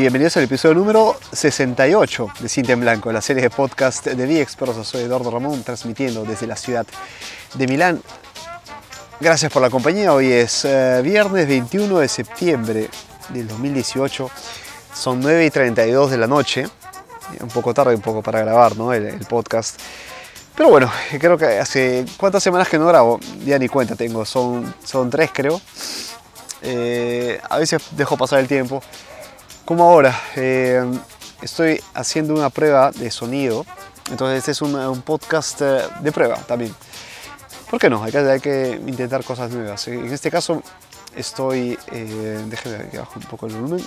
bienvenidos 0.00 0.36
al 0.36 0.44
episodio 0.44 0.76
número 0.76 1.16
68 1.32 2.28
de 2.40 2.48
Cinta 2.48 2.72
en 2.72 2.80
Blanco, 2.80 3.10
la 3.10 3.20
serie 3.20 3.42
de 3.42 3.50
podcast 3.50 4.06
de 4.06 4.26
ViExperts. 4.26 4.86
Soy 4.86 5.02
Eduardo 5.02 5.30
Ramón, 5.30 5.62
transmitiendo 5.64 6.24
desde 6.24 6.46
la 6.46 6.56
ciudad 6.56 6.86
de 7.54 7.66
Milán. 7.66 8.00
Gracias 9.18 9.52
por 9.52 9.60
la 9.60 9.70
compañía. 9.70 10.12
Hoy 10.12 10.30
es 10.30 10.64
eh, 10.64 11.00
viernes 11.02 11.48
21 11.48 11.98
de 11.98 12.08
septiembre 12.08 12.88
del 13.30 13.48
2018. 13.48 14.30
Son 14.94 15.20
9 15.20 15.46
y 15.46 15.50
32 15.50 16.10
de 16.10 16.16
la 16.18 16.26
noche. 16.26 16.68
Un 17.40 17.48
poco 17.48 17.74
tarde, 17.74 17.94
un 17.94 18.00
poco 18.00 18.22
para 18.22 18.40
grabar 18.40 18.76
¿no? 18.76 18.92
el, 18.92 19.06
el 19.06 19.26
podcast. 19.26 19.80
Pero 20.54 20.70
bueno, 20.70 20.90
creo 21.18 21.36
que 21.36 21.58
hace 21.58 22.04
cuántas 22.16 22.42
semanas 22.42 22.68
que 22.68 22.78
no 22.78 22.86
grabo, 22.86 23.18
ya 23.44 23.58
ni 23.58 23.68
cuenta 23.68 23.96
tengo, 23.96 24.24
son, 24.24 24.74
son 24.84 25.10
tres 25.10 25.30
creo. 25.32 25.60
Eh, 26.62 27.40
a 27.48 27.58
veces 27.58 27.82
dejo 27.92 28.16
pasar 28.16 28.40
el 28.40 28.48
tiempo. 28.48 28.82
Como 29.68 29.84
ahora, 29.84 30.18
eh, 30.34 30.82
estoy 31.42 31.78
haciendo 31.92 32.32
una 32.32 32.48
prueba 32.48 32.90
de 32.90 33.10
sonido. 33.10 33.66
Entonces 34.10 34.38
este 34.38 34.52
es 34.52 34.62
un, 34.62 35.02
podcast 35.02 35.60
eh, 35.60 35.82
de 36.00 36.10
prueba 36.10 36.36
también. 36.36 36.74
¿Por 37.68 37.78
qué 37.78 37.90
no? 37.90 38.02
Hay 38.02 38.40
que, 38.40 38.80
intentar 38.86 39.22
cosas 39.24 39.50
nuevas. 39.50 39.86
En 39.88 40.10
este 40.10 40.30
caso 40.30 40.62
estoy... 41.14 41.78
Eh, 41.92 42.42
déjeme 42.46 42.88
que 42.88 42.96
bajo 42.96 43.20
un 43.20 43.26
poco 43.26 43.44
el 43.44 43.56
volumen. 43.56 43.84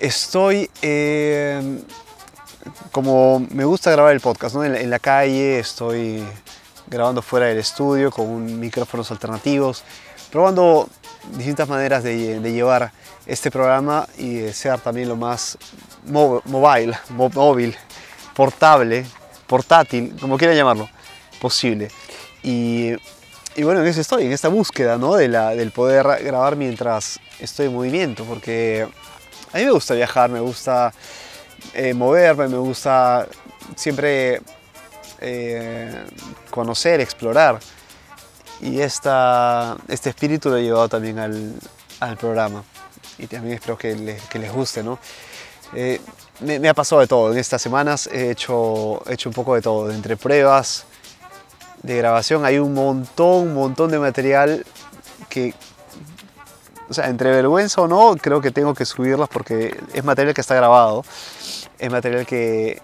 Estoy... 0.00 0.68
Eh, 0.82 1.80
como 2.90 3.46
me 3.50 3.64
gusta 3.64 3.92
grabar 3.92 4.14
el 4.14 4.20
podcast, 4.20 4.56
en, 4.56 4.74
en 4.74 4.90
la 4.90 4.98
calle 4.98 5.60
estoy 5.60 6.24
grabando 6.88 7.22
fuera 7.22 7.46
del 7.46 7.58
estudio 7.58 8.10
con 8.10 8.58
micrófonos 8.58 9.12
alternativos, 9.12 9.84
probando 10.32 10.88
distintas 11.36 11.68
maneras 11.68 12.02
de, 12.02 12.40
de 12.40 12.52
llevar 12.52 12.92
este 13.26 13.50
programa 13.50 14.06
y 14.18 14.36
de 14.36 14.52
ser 14.52 14.80
también 14.80 15.08
lo 15.08 15.16
más 15.16 15.56
mobile, 16.06 16.96
móvil, 17.10 17.76
portable, 18.34 19.04
portátil, 19.46 20.16
como 20.20 20.36
quieran 20.36 20.56
llamarlo, 20.56 20.88
posible. 21.40 21.88
Y, 22.42 22.92
y, 23.54 23.62
bueno, 23.62 23.80
en 23.80 23.86
eso 23.86 24.00
estoy, 24.00 24.26
en 24.26 24.32
esta 24.32 24.48
búsqueda 24.48 24.96
¿no? 24.98 25.14
de 25.14 25.28
la, 25.28 25.50
del 25.50 25.70
poder 25.70 26.24
grabar 26.24 26.56
mientras 26.56 27.20
estoy 27.38 27.66
en 27.66 27.74
movimiento, 27.74 28.24
porque 28.24 28.88
a 29.52 29.58
mí 29.58 29.64
me 29.64 29.70
gusta 29.70 29.94
viajar, 29.94 30.30
me 30.30 30.40
gusta 30.40 30.92
eh, 31.74 31.94
moverme, 31.94 32.48
me 32.48 32.56
gusta 32.56 33.28
siempre 33.76 34.40
eh, 35.20 36.04
conocer, 36.50 37.00
explorar. 37.00 37.60
Y 38.62 38.80
esta, 38.80 39.76
este 39.88 40.10
espíritu 40.10 40.48
lo 40.48 40.56
he 40.56 40.62
llevado 40.62 40.88
también 40.88 41.18
al, 41.18 41.52
al 41.98 42.16
programa. 42.16 42.62
Y 43.18 43.26
también 43.26 43.54
espero 43.54 43.76
que 43.76 43.96
les, 43.96 44.22
que 44.28 44.38
les 44.38 44.52
guste, 44.52 44.84
¿no? 44.84 45.00
Eh, 45.74 46.00
me, 46.40 46.60
me, 46.60 46.68
ha 46.68 46.74
pasado 46.74 47.00
de 47.00 47.08
todo. 47.08 47.32
En 47.32 47.38
estas 47.38 47.60
semanas 47.60 48.08
he 48.12 48.30
hecho, 48.30 49.02
he 49.08 49.14
hecho 49.14 49.28
un 49.28 49.34
poco 49.34 49.56
de 49.56 49.62
todo. 49.62 49.90
Entre 49.90 50.16
pruebas 50.16 50.84
de 51.82 51.96
grabación 51.96 52.44
hay 52.44 52.58
un 52.58 52.72
montón, 52.72 53.48
un 53.48 53.54
montón 53.54 53.90
de 53.90 53.98
material 53.98 54.64
que, 55.28 55.54
o 56.88 56.94
sea, 56.94 57.08
entre 57.08 57.32
vergüenza 57.32 57.82
o 57.82 57.88
no, 57.88 58.16
creo 58.16 58.40
que 58.40 58.52
tengo 58.52 58.74
que 58.74 58.84
subirlas 58.84 59.28
porque 59.28 59.76
es 59.92 60.04
material 60.04 60.34
que 60.34 60.40
está 60.40 60.54
grabado. 60.54 61.04
Es 61.80 61.90
material 61.90 62.26
que, 62.26 62.80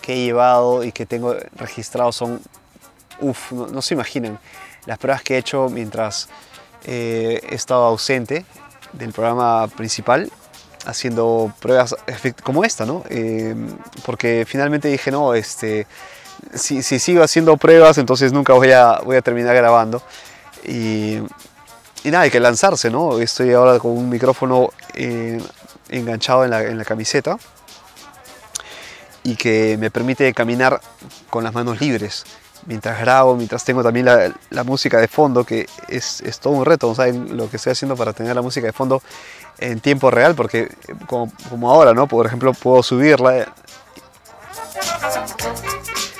que 0.00 0.14
he 0.14 0.24
llevado 0.24 0.84
y 0.84 0.92
que 0.92 1.04
tengo 1.04 1.34
registrado. 1.56 2.12
Son, 2.12 2.40
uff, 3.20 3.50
no, 3.50 3.66
no 3.66 3.82
se 3.82 3.94
imaginan 3.94 4.38
las 4.86 4.98
pruebas 4.98 5.22
que 5.22 5.34
he 5.34 5.38
hecho 5.38 5.68
mientras 5.68 6.28
eh, 6.84 7.40
he 7.50 7.54
estado 7.54 7.84
ausente 7.84 8.44
del 8.92 9.12
programa 9.12 9.68
principal, 9.68 10.30
haciendo 10.86 11.52
pruebas 11.60 11.96
como 12.42 12.64
esta, 12.64 12.86
¿no? 12.86 13.04
Eh, 13.10 13.54
porque 14.04 14.44
finalmente 14.48 14.88
dije, 14.88 15.10
no, 15.10 15.34
este, 15.34 15.86
si, 16.54 16.82
si, 16.82 16.98
sigo 16.98 17.22
haciendo 17.22 17.56
pruebas, 17.56 17.98
entonces 17.98 18.32
nunca 18.32 18.52
voy 18.52 18.70
a, 18.70 19.00
voy 19.04 19.16
a 19.16 19.22
terminar 19.22 19.54
grabando. 19.54 20.00
Y, 20.64 21.18
y 22.04 22.10
nada, 22.10 22.20
hay 22.20 22.30
que 22.30 22.40
lanzarse, 22.40 22.90
¿no? 22.90 23.18
Estoy 23.18 23.52
ahora 23.52 23.78
con 23.78 23.90
un 23.90 24.08
micrófono 24.08 24.70
eh, 24.94 25.42
enganchado 25.88 26.44
en 26.44 26.50
la, 26.50 26.62
en 26.62 26.78
la 26.78 26.84
camiseta 26.84 27.36
y 29.24 29.34
que 29.34 29.76
me 29.78 29.90
permite 29.90 30.32
caminar 30.32 30.80
con 31.30 31.42
las 31.42 31.52
manos 31.52 31.80
libres 31.80 32.24
mientras 32.66 33.00
grabo, 33.00 33.36
mientras 33.36 33.64
tengo 33.64 33.82
también 33.82 34.06
la, 34.06 34.32
la 34.50 34.64
música 34.64 35.00
de 35.00 35.08
fondo, 35.08 35.44
que 35.44 35.66
es, 35.88 36.20
es, 36.20 36.38
todo 36.40 36.54
un 36.54 36.64
reto, 36.64 36.94
¿saben? 36.94 37.36
Lo 37.36 37.48
que 37.48 37.56
estoy 37.56 37.72
haciendo 37.72 37.96
para 37.96 38.12
tener 38.12 38.34
la 38.34 38.42
música 38.42 38.66
de 38.66 38.72
fondo 38.72 39.02
en 39.58 39.80
tiempo 39.80 40.10
real, 40.10 40.34
porque 40.34 40.68
como, 41.06 41.32
como 41.48 41.70
ahora, 41.70 41.94
¿no? 41.94 42.06
Por 42.06 42.26
ejemplo, 42.26 42.52
puedo 42.52 42.82
subirla 42.82 43.46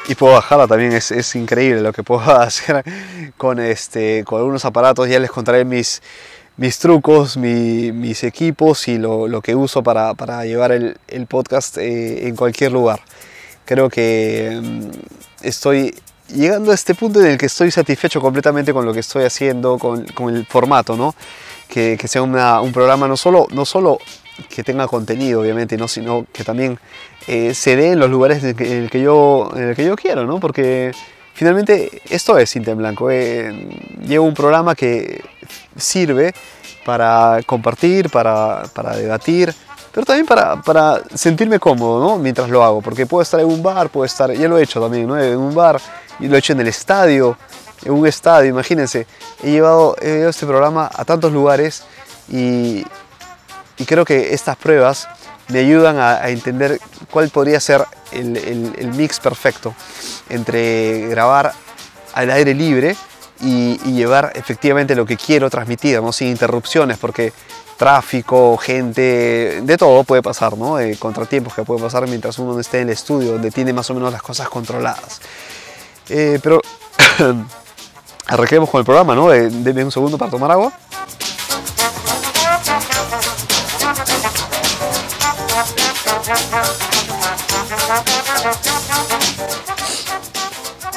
y 0.09 0.15
puedo 0.15 0.35
bajarla 0.35 0.67
también, 0.69 0.93
es, 0.93 1.11
es, 1.11 1.35
increíble 1.35 1.81
lo 1.81 1.93
que 1.93 2.03
puedo 2.03 2.21
hacer 2.41 2.85
con, 3.37 3.59
este, 3.59 4.25
con 4.25 4.39
algunos 4.39 4.65
aparatos, 4.65 5.09
ya 5.09 5.19
les 5.19 5.31
contaré 5.31 5.65
mis, 5.65 6.01
mis 6.57 6.79
trucos, 6.79 7.37
mi, 7.37 7.93
mis 7.93 8.23
equipos 8.25 8.87
y 8.89 8.99
lo, 8.99 9.27
lo, 9.27 9.43
que 9.43 9.55
uso 9.55 9.83
para, 9.83 10.15
para 10.15 10.45
llevar 10.45 10.73
el, 10.73 10.97
el 11.09 11.27
podcast 11.27 11.77
eh, 11.79 12.29
en 12.29 12.37
cualquier 12.37 12.73
lugar. 12.73 13.01
Creo 13.65 13.91
que 13.91 14.61
mm, 14.63 14.91
estoy 15.43 15.95
llegando 16.29 16.73
a 16.73 16.75
este 16.75 16.95
punto 16.95 17.21
en 17.21 17.27
el 17.27 17.39
que 17.39 17.47
estoy 17.47 17.71
satisfecho 17.71 18.21
completamente 18.21 18.73
con 18.73 18.85
lo 18.85 18.93
que 18.93 19.01
estoy 19.01 19.25
haciendo, 19.25 19.79
con, 19.79 20.05
con 20.07 20.35
el 20.35 20.47
formato, 20.47 20.97
¿no? 20.97 21.15
Que, 21.69 21.97
que 21.99 22.09
sea 22.09 22.23
una, 22.23 22.61
un 22.61 22.73
programa 22.73 23.09
no 23.09 23.17
solo, 23.17 23.47
no 23.51 23.65
solo 23.65 23.99
que 24.49 24.63
tenga 24.63 24.87
contenido, 24.87 25.41
obviamente, 25.41 25.77
¿no? 25.77 25.89
sino 25.89 26.27
que 26.33 26.45
también 26.45 26.79
eh, 27.27 27.55
se 27.55 27.77
dé 27.77 27.93
en 27.93 27.99
los 27.99 28.11
lugares 28.11 28.43
en 28.43 28.51
el, 28.51 28.57
que, 28.57 28.73
en 28.73 28.83
el, 28.85 28.91
que, 28.91 29.01
yo, 29.01 29.51
en 29.55 29.71
el 29.71 29.77
que 29.77 29.85
yo 29.85 29.97
quiero, 29.97 30.27
¿no? 30.27 30.39
Porque 30.39 30.93
finalmente 31.35 32.03
esto 32.09 32.39
es 32.39 32.51
Cinta 32.51 32.71
en 32.71 32.79
Blanco. 32.79 33.11
Eh, 33.11 33.69
llevo 34.07 34.27
un 34.27 34.35
programa 34.35 34.75
que 34.75 35.23
sirve 35.77 36.35
para 36.85 37.41
compartir, 37.47 38.11
para, 38.11 38.65
para 38.75 38.97
debatir, 38.97 39.53
pero 39.97 40.05
también 40.05 40.27
para, 40.27 40.61
para, 40.61 41.01
sentirme 41.15 41.59
cómodo 41.59 42.07
¿no? 42.07 42.19
mientras 42.19 42.51
lo 42.51 42.63
hago, 42.63 42.83
porque 42.83 43.07
puedo 43.07 43.23
estar 43.23 43.41
en 43.41 43.47
un 43.47 43.63
bar, 43.63 43.89
puedo 43.89 44.05
estar, 44.05 44.31
ya 44.31 44.47
lo 44.47 44.59
he 44.59 44.63
hecho 44.63 44.79
también, 44.79 45.07
¿no? 45.07 45.19
en 45.19 45.39
un 45.39 45.55
bar, 45.55 45.81
y 46.21 46.29
lo 46.29 46.37
he 46.37 46.39
hecho 46.39 46.53
en 46.53 46.61
el 46.61 46.69
estadio, 46.69 47.39
en 47.83 47.93
un 47.95 48.07
estadio, 48.07 48.51
imagínense, 48.51 49.07
he 49.43 49.51
llevado, 49.53 49.97
he 50.03 50.09
llevado 50.09 50.29
este 50.29 50.45
programa 50.45 50.91
a 50.95 51.07
tantos 51.07 51.33
lugares 51.33 51.85
y, 52.29 52.85
y 53.79 53.87
creo 53.87 54.05
que 54.05 54.35
estas 54.35 54.59
pruebas 54.59 55.09
me 55.49 55.61
ayudan 55.61 55.97
a, 55.97 56.17
a 56.17 56.29
entender 56.29 56.79
cuál 57.11 57.31
podría 57.31 57.59
ser 57.59 57.87
el, 58.13 58.37
el, 58.37 58.75
el, 58.77 58.89
mix 58.89 59.19
perfecto 59.19 59.75
entre 60.29 61.09
grabar 61.09 61.55
al 62.13 62.31
aire 62.33 62.53
libre 62.53 62.97
y, 63.41 63.81
y, 63.83 63.93
llevar 63.93 64.33
efectivamente 64.35 64.95
lo 64.95 65.07
que 65.07 65.17
quiero 65.17 65.49
transmitir, 65.49 66.03
¿no? 66.03 66.13
sin 66.13 66.29
interrupciones, 66.29 66.99
porque 66.99 67.33
tráfico, 67.77 68.57
gente, 68.57 69.61
de 69.63 69.77
todo 69.77 70.05
puede 70.05 70.23
pasar, 70.23 70.57
¿no? 70.57 70.77
Contratiempos 70.99 71.55
que 71.55 71.63
pueden 71.63 71.83
pasar 71.83 72.07
mientras 72.09 72.39
uno 72.39 72.55
no 72.55 72.61
esté 72.61 72.81
en 72.81 72.89
el 72.89 72.95
estudio, 72.95 73.33
donde 73.33 73.51
tiene 73.51 73.73
más 73.73 73.89
o 73.91 73.95
menos 73.95 74.13
las 74.13 74.23
cosas 74.23 74.49
controladas. 74.49 75.21
Eh, 76.09 76.39
pero 76.43 76.61
arranquemos 78.27 78.71
con 78.71 78.81
el 78.81 78.85
programa, 78.85 79.15
¿no? 79.15 79.33
Eh, 79.33 79.49
denme 79.51 79.85
un 79.85 79.93
segundo 79.93 80.17
para 80.17 80.31
tomar 80.31 80.51
agua. 80.51 80.73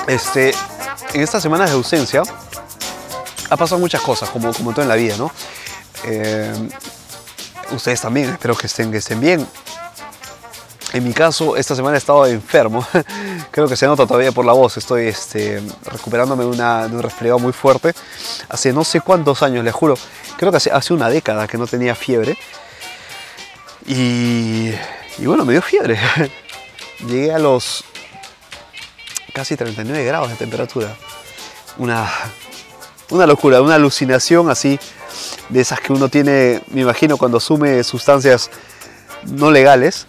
Este, 0.08 0.52
en 1.14 1.22
estas 1.22 1.44
semanas 1.44 1.70
de 1.70 1.76
ausencia 1.76 2.24
ha 3.50 3.58
pasado 3.58 3.80
muchas 3.80 4.02
cosas, 4.02 4.30
como, 4.30 4.54
como 4.54 4.72
todo 4.72 4.82
en 4.82 4.90
la 4.90 4.96
vida, 4.96 5.16
¿no? 5.18 5.32
Eh, 6.06 6.70
ustedes 7.72 8.02
también, 8.02 8.30
espero 8.30 8.56
que 8.56 8.68
estén, 8.68 8.92
que 8.92 8.98
estén 8.98 9.20
bien. 9.20 9.46
En 10.92 11.04
mi 11.04 11.14
caso, 11.14 11.56
esta 11.56 11.76
semana 11.76 11.96
he 11.96 12.00
estado 12.00 12.26
enfermo. 12.26 12.86
Creo 13.52 13.68
que 13.68 13.76
se 13.76 13.86
nota 13.86 14.08
todavía 14.08 14.32
por 14.32 14.44
la 14.44 14.54
voz. 14.54 14.78
Estoy 14.78 15.08
este, 15.08 15.62
recuperándome 15.86 16.44
de, 16.44 16.50
un 16.50 17.04
resfriado 17.04 17.38
muy 17.38 17.54
fuerte. 17.54 17.94
Hace 18.50 18.74
no 18.74 18.84
sé 18.84 19.02
cuántos 19.02 19.44
años, 19.44 19.64
les 19.64 19.74
juro. 19.74 19.96
Creo 20.38 20.52
que 20.52 20.58
hace, 20.58 20.94
una 20.94 21.10
década 21.10 21.48
que 21.48 21.58
no 21.58 21.68
tenía 21.68 21.94
fiebre. 21.94 22.38
Y, 23.86 24.72
bueno, 25.20 25.46
me 25.46 25.54
dio 25.54 25.62
fiebre. 25.62 26.00
Llegué 27.08 27.34
a 27.34 27.40
los 27.40 27.84
casi 29.34 29.56
39 29.56 30.04
grados 30.06 30.30
de 30.30 30.36
temperatura. 30.38 30.96
Una 31.78 32.10
locura, 33.28 33.62
una 33.62 33.76
alucinación 33.76 34.50
así 34.50 34.80
de 35.50 35.62
esas 35.62 35.80
que 35.80 35.94
uno 35.94 36.10
tiene, 36.10 36.62
me 36.72 36.82
imagino, 36.82 37.18
cuando 37.18 37.38
asume 37.38 37.84
sustancias 37.84 38.50
no 39.26 39.52
legales. 39.52 40.08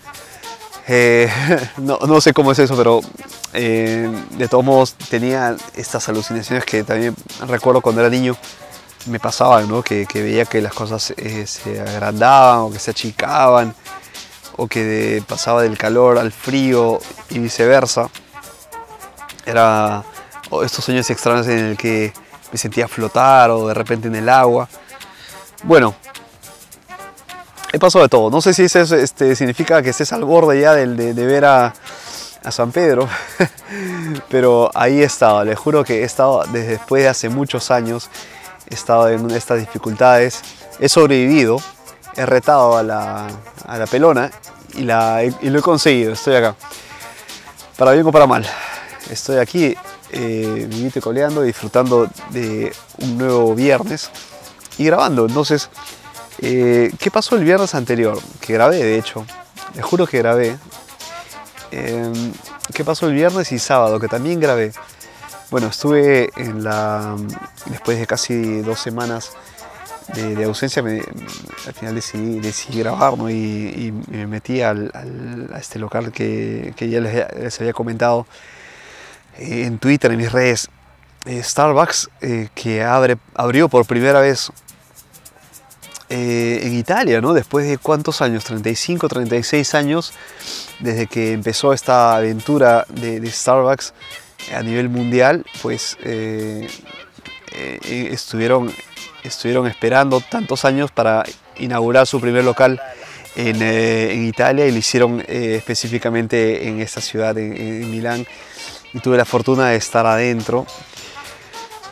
Eh, 0.88 1.30
no, 1.78 1.98
no, 1.98 2.20
sé 2.20 2.32
cómo 2.32 2.52
es 2.52 2.58
eso, 2.58 2.76
pero 2.76 3.00
eh, 3.52 4.10
de 4.30 4.48
todos 4.48 4.64
modos 4.64 4.94
tenía 4.94 5.56
estas 5.76 6.08
alucinaciones 6.08 6.64
que 6.64 6.84
también 6.84 7.14
recuerdo 7.48 7.80
cuando 7.80 8.00
era 8.00 8.10
niño, 8.10 8.36
me 9.06 9.18
pasaba, 9.18 9.62
¿no? 9.62 9.82
Que, 9.82 10.06
veía 10.14 10.44
que 10.44 10.60
las 10.60 10.72
cosas 10.72 11.12
eh, 11.16 11.46
se 11.46 11.80
agrandaban 11.80 12.60
o 12.60 12.70
que 12.70 12.78
se 12.78 12.90
achicaban 12.90 13.74
o 14.56 14.68
que 14.68 15.22
pasaba 15.26 15.62
del 15.62 15.78
calor 15.78 16.18
al 16.18 16.32
frío 16.32 17.00
y 17.30 17.38
viceversa. 17.38 18.08
Era 19.46 20.04
estos 20.62 20.84
sueños 20.84 21.08
extraños 21.10 21.46
en 21.46 21.58
el 21.58 21.76
que 21.76 22.12
me 22.52 22.58
sentía 22.58 22.88
flotar 22.88 23.50
o 23.50 23.68
de 23.68 23.74
repente 23.74 24.08
en 24.08 24.16
el 24.16 24.28
agua. 24.28 24.68
Bueno, 25.62 25.94
he 27.72 27.78
pasado 27.78 28.02
de 28.02 28.08
todo. 28.08 28.30
No 28.30 28.40
sé 28.40 28.54
si 28.54 28.64
eso 28.64 28.80
este, 28.96 29.36
significa 29.36 29.82
que 29.82 29.90
estés 29.90 30.12
al 30.12 30.24
borde 30.24 30.60
ya 30.60 30.74
de, 30.74 31.14
de, 31.14 31.26
ver 31.26 31.44
a, 31.44 31.74
San 32.50 32.72
Pedro, 32.72 33.06
pero 34.30 34.70
ahí 34.74 35.02
he 35.02 35.04
estado. 35.04 35.44
Les 35.44 35.58
juro 35.58 35.84
que 35.84 36.00
he 36.00 36.04
estado 36.04 36.44
desde 36.52 36.78
después 36.78 37.02
de 37.02 37.08
hace 37.10 37.28
muchos 37.28 37.70
años, 37.70 38.08
he 38.70 38.74
estado 38.74 39.08
en 39.08 39.30
estas 39.30 39.58
dificultades, 39.58 40.40
he 40.78 40.88
sobrevivido, 40.88 41.60
he 42.16 42.24
retado 42.24 42.78
a 42.78 42.82
la, 42.82 43.28
a 43.66 43.78
la 43.78 43.86
pelona 43.86 44.30
y, 44.74 44.82
la, 44.82 45.22
y 45.22 45.50
lo 45.50 45.58
he 45.58 45.62
conseguido. 45.62 46.14
Estoy 46.14 46.36
acá. 46.36 46.56
Para 47.76 47.92
bien 47.92 48.06
o 48.06 48.12
para 48.12 48.26
mal. 48.26 48.46
Estoy 49.10 49.36
aquí 49.36 49.76
eh, 50.12 50.66
vivite 50.68 51.00
coleando, 51.00 51.42
disfrutando 51.42 52.08
de 52.30 52.72
un 52.98 53.18
nuevo 53.18 53.54
viernes 53.54 54.10
y 54.78 54.84
grabando. 54.84 55.26
Entonces, 55.26 55.70
eh, 56.40 56.92
¿qué 56.98 57.10
pasó 57.10 57.36
el 57.36 57.44
viernes 57.44 57.74
anterior? 57.74 58.18
Que 58.40 58.54
grabé, 58.54 58.78
de 58.78 58.98
hecho. 58.98 59.26
Les 59.74 59.84
juro 59.84 60.06
que 60.06 60.18
grabé. 60.18 60.58
Em, 61.70 62.32
¿Qué 62.74 62.84
pasó 62.84 63.06
el 63.08 63.14
viernes 63.14 63.52
y 63.52 63.58
sábado? 63.58 64.00
Que 64.00 64.08
también 64.08 64.40
grabé. 64.40 64.72
Bueno, 65.50 65.68
estuve 65.68 66.30
en 66.36 66.64
la. 66.64 67.16
Después 67.66 67.98
de 67.98 68.06
casi 68.06 68.60
dos 68.62 68.80
semanas 68.80 69.32
de, 70.14 70.44
ausencia, 70.44 70.82
al 70.82 71.74
final 71.74 71.94
decidí, 71.94 72.40
decidí 72.40 72.80
grabar 72.80 73.14
y, 73.30 73.92
me 74.08 74.26
metí 74.26 74.60
al, 74.60 74.90
a 75.52 75.58
este 75.58 75.78
local 75.78 76.10
que, 76.10 76.74
que 76.76 76.88
ya 76.88 77.00
les, 77.00 77.26
les 77.36 77.60
había 77.60 77.72
comentado 77.72 78.26
en 79.38 79.78
Twitter, 79.78 80.10
en 80.10 80.18
mis 80.18 80.32
redes, 80.32 80.68
eh, 81.26 81.42
Starbucks 81.42 82.08
eh, 82.22 82.48
que 82.54 82.82
abre, 82.82 83.18
abrió 83.34 83.68
por 83.68 83.84
primera 83.84 84.20
vez 84.20 84.50
eh, 86.08 86.60
en 86.62 86.74
Italia, 86.74 87.20
¿no? 87.20 87.34
Después 87.34 87.68
de 87.68 87.76
cuántos 87.76 88.22
años, 88.22 88.44
35, 88.44 89.06
36 89.08 89.74
años, 89.74 90.12
desde 90.78 91.06
que 91.06 91.32
empezó 91.32 91.74
esta 91.74 92.16
aventura 92.16 92.86
de, 92.88 93.24
Starbucks 93.30 93.92
a 94.56 94.62
nivel 94.62 94.88
mundial, 94.88 95.44
pues 95.60 95.98
estuvieron, 97.84 98.72
estuvieron 99.22 99.66
esperando 99.66 100.22
tantos 100.22 100.64
años 100.64 100.90
para 100.90 101.24
inaugurar 101.58 102.06
su 102.06 102.18
primer 102.18 102.44
local 102.44 102.80
en, 103.36 104.24
Italia 104.24 104.66
y 104.66 104.72
lo 104.72 104.78
hicieron 104.78 105.22
específicamente 105.28 106.66
en 106.66 106.80
esta 106.80 107.02
ciudad, 107.02 107.36
en 107.36 107.90
Milán 107.90 108.26
y 108.92 109.00
tuve 109.00 109.16
la 109.16 109.24
fortuna 109.24 109.68
de 109.68 109.76
estar 109.76 110.06
adentro 110.06 110.66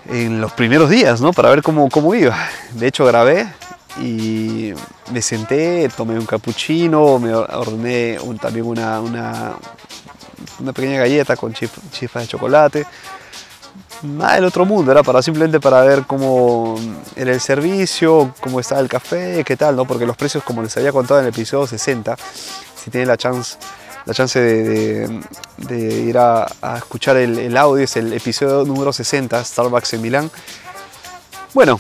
en 0.09 0.41
los 0.41 0.53
primeros 0.53 0.91
días, 0.91 1.21
¿no? 1.21 1.33
Para 1.33 1.51
ver 1.51 1.63
cómo, 1.63 1.89
cómo 1.89 2.15
iba. 2.15 2.37
De 2.73 2.87
hecho, 2.87 3.05
grabé 3.05 3.47
y 4.01 4.73
me 5.13 5.23
senté, 5.23 5.89
tomé 5.97 6.19
un 6.19 6.27
cappuccino, 6.27 7.19
me 7.19 7.35
ordené 7.35 8.19
también 8.41 8.67
una, 8.67 9.01
una, 9.01 9.53
una, 10.61 10.73
pequeña 10.73 11.01
galleta 11.01 11.37
con 11.37 11.53
chispas 11.53 12.23
de 12.23 12.27
chocolate. 12.27 12.87
Nada 14.03 14.37
del 14.37 14.45
otro 14.45 14.65
mundo, 14.65 14.93
era 14.93 15.03
para 15.03 15.21
simplemente 15.23 15.59
para 15.59 15.83
ver 15.83 16.05
cómo 16.07 16.77
era 17.17 17.33
el 17.33 17.41
servicio, 17.41 18.33
cómo 18.41 18.61
estaba 18.61 18.81
el 18.81 18.89
café, 18.89 19.43
qué 19.45 19.57
tal, 19.57 19.75
¿no? 19.75 19.87
Porque 19.87 20.07
los 20.07 20.17
precios, 20.17 20.45
como 20.45 20.63
les 20.63 20.77
había 20.77 20.93
contado 20.93 21.19
en 21.19 21.27
el 21.27 21.33
episodio 21.33 21.67
60, 21.67 22.17
si 22.77 22.91
tienen 22.91 23.09
la 23.09 23.17
chance 23.17 23.59
la 24.09 24.15
chance 24.15 24.41
de, 24.41 25.79
ir 25.79 26.17
a, 26.17 26.47
escuchar 26.79 27.19
el, 27.19 27.55
audio, 27.59 27.85
es 27.85 27.95
el 27.99 28.11
episodio 28.15 28.65
número 28.65 28.91
60, 28.91 29.45
Starbucks 29.45 29.93
en 29.93 30.01
Milán. 30.01 30.31
Bueno, 31.53 31.79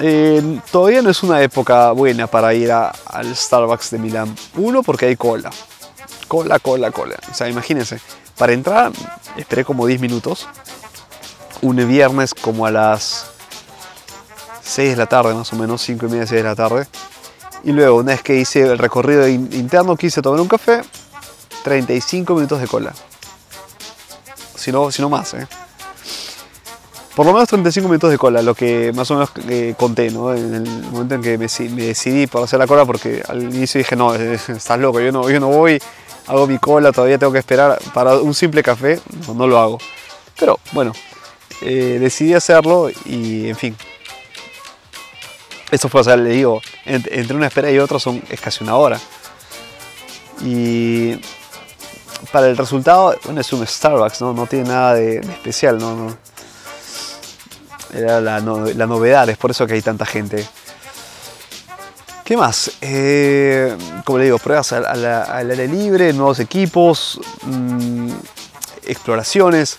eh, 0.00 0.58
todavía 0.70 1.02
no 1.02 1.10
es 1.10 1.22
una 1.22 1.42
época 1.42 1.92
buena 1.92 2.28
para 2.28 2.54
ir 2.54 2.72
al 2.72 3.36
Starbucks 3.36 3.90
de 3.90 3.98
Milán. 3.98 4.34
Uno, 4.56 4.82
porque 4.82 5.04
hay 5.04 5.16
cola. 5.16 5.50
Cola, 6.28 6.58
cola, 6.58 6.90
cola. 6.90 7.16
O 7.30 7.34
sea, 7.34 7.46
imagínense, 7.46 8.00
para 8.38 8.54
entrar 8.54 8.90
esperé 9.36 9.66
como 9.66 9.86
10 9.86 10.00
minutos. 10.00 10.48
Un 11.60 11.76
viernes 11.86 12.32
como 12.32 12.64
a 12.64 12.70
las 12.70 13.26
6 14.62 14.92
de 14.92 14.96
la 14.96 15.06
tarde, 15.06 15.34
más 15.34 15.52
o 15.52 15.56
menos, 15.56 15.82
5 15.82 16.06
y 16.06 16.08
media, 16.08 16.26
6 16.26 16.42
de 16.42 16.48
la 16.48 16.54
tarde. 16.54 16.86
Y 17.64 17.72
luego, 17.72 17.98
una 17.98 18.12
vez 18.12 18.22
que 18.22 18.34
hice 18.34 18.62
el 18.62 18.78
recorrido 18.78 19.28
interno, 19.28 19.94
quise 19.94 20.22
tomar 20.22 20.40
un 20.40 20.48
café, 20.48 20.80
35 21.62 22.34
minutos 22.34 22.60
de 22.60 22.66
cola. 22.66 22.92
Si 24.62 24.70
no, 24.70 25.08
más, 25.08 25.34
¿eh? 25.34 25.46
Por 27.16 27.26
lo 27.26 27.32
menos 27.32 27.48
35 27.48 27.88
minutos 27.88 28.10
de 28.10 28.16
cola, 28.16 28.42
lo 28.42 28.54
que 28.54 28.92
más 28.94 29.10
o 29.10 29.14
menos 29.14 29.32
eh, 29.48 29.74
conté, 29.76 30.10
¿no? 30.10 30.32
En 30.32 30.54
el 30.54 30.62
momento 30.84 31.16
en 31.16 31.22
que 31.22 31.36
me, 31.36 31.46
decidí 31.46 32.28
por 32.28 32.44
hacer 32.44 32.60
la 32.60 32.68
cola, 32.68 32.84
porque 32.84 33.22
al 33.28 33.42
inicio 33.42 33.78
dije, 33.78 33.96
no, 33.96 34.14
estás 34.14 34.78
loco, 34.78 35.00
yo 35.00 35.10
no, 35.10 35.28
yo 35.28 35.40
no 35.40 35.48
voy, 35.48 35.82
hago 36.28 36.46
mi 36.46 36.58
cola, 36.58 36.92
todavía 36.92 37.18
tengo 37.18 37.32
que 37.32 37.40
esperar 37.40 37.78
para 37.92 38.14
un 38.14 38.34
simple 38.34 38.62
café, 38.62 39.00
no, 39.34 39.48
lo 39.48 39.58
hago. 39.58 39.78
Pero 40.38 40.60
bueno, 40.70 40.92
eh, 41.60 41.98
decidí 42.00 42.34
hacerlo 42.34 42.88
y 43.04 43.48
en 43.48 43.56
fin. 43.56 43.76
Esto 45.72 45.88
fue, 45.88 46.02
o 46.02 46.16
le 46.16 46.30
digo, 46.30 46.60
entre 46.84 47.34
una 47.34 47.48
espera 47.48 47.70
y 47.70 47.78
otra 47.78 47.98
son 47.98 48.22
es 48.30 48.40
casi 48.40 48.62
una 48.62 48.76
hora. 48.76 49.00
Y 50.44 51.18
para 52.30 52.48
el 52.48 52.56
resultado, 52.56 53.16
bueno, 53.24 53.40
es 53.40 53.52
un 53.52 53.66
Starbucks, 53.66 54.20
¿no? 54.20 54.32
No 54.32 54.46
tiene 54.46 54.68
nada 54.68 54.94
de, 54.94 55.18
especial, 55.18 55.78
¿no? 55.78 56.16
Era 57.92 58.20
la, 58.20 58.40
novedad, 58.40 59.28
es 59.28 59.36
por 59.36 59.50
eso 59.50 59.66
que 59.66 59.74
hay 59.74 59.82
tanta 59.82 60.06
gente. 60.06 60.46
¿Qué 62.24 62.36
más? 62.36 62.70
Eh, 62.80 63.76
como 64.04 64.18
le 64.18 64.24
digo, 64.24 64.38
pruebas 64.38 64.72
al, 64.72 65.50
aire 65.50 65.68
libre, 65.68 66.12
nuevos 66.12 66.38
equipos, 66.38 67.20
mm, 67.42 68.10
exploraciones. 68.86 69.78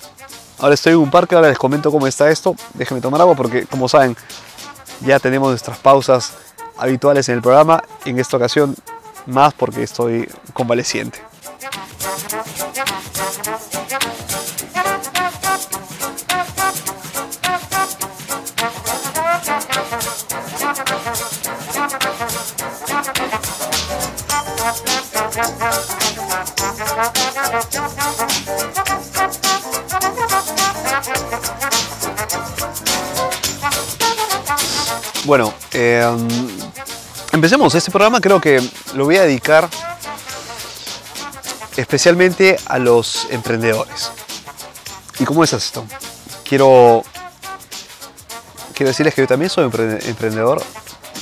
Ahora 0.60 0.76
estoy 0.76 0.94
en 0.94 1.00
un 1.00 1.10
parque, 1.10 1.36
ahora 1.36 1.50
les 1.50 1.58
comento 1.58 1.92
cómo 1.92 2.06
está 2.06 2.30
esto. 2.30 2.56
Déjenme 2.74 3.02
tomar 3.02 3.22
agua 3.22 3.36
porque, 3.36 3.66
como 3.66 3.90
saben, 3.90 4.16
ya 5.02 5.20
tenemos 5.20 5.50
nuestras 5.50 5.78
pausas 5.80 6.34
habituales 6.78 7.28
en 7.30 7.36
el 7.36 7.42
programa. 7.42 7.82
En 8.06 8.20
esta 8.20 8.38
ocasión 8.38 8.76
más 9.26 9.54
porque 9.54 9.84
estoy 9.84 10.30
convaleciente. 10.54 11.33
Bueno, 35.26 35.54
eh, 35.72 36.06
Empecemos, 37.34 37.74
este 37.74 37.90
programa 37.90 38.22
creo 38.22 38.40
que 38.40 38.62
lo 38.94 39.06
voy 39.06 39.18
a 39.18 39.24
dedicar 39.24 39.68
especialmente 41.78 42.58
a 42.66 42.80
los 42.80 43.28
emprendedores. 43.30 44.12
¿Y 45.20 45.26
cómo 45.26 45.44
es 45.44 45.54
esto? 45.54 45.86
Quiero, 46.44 47.04
quiero 48.74 48.90
decirles 48.90 49.14
que 49.14 49.22
yo 49.22 49.28
también 49.28 49.50
soy 49.50 49.66
emprendedor. 49.66 50.62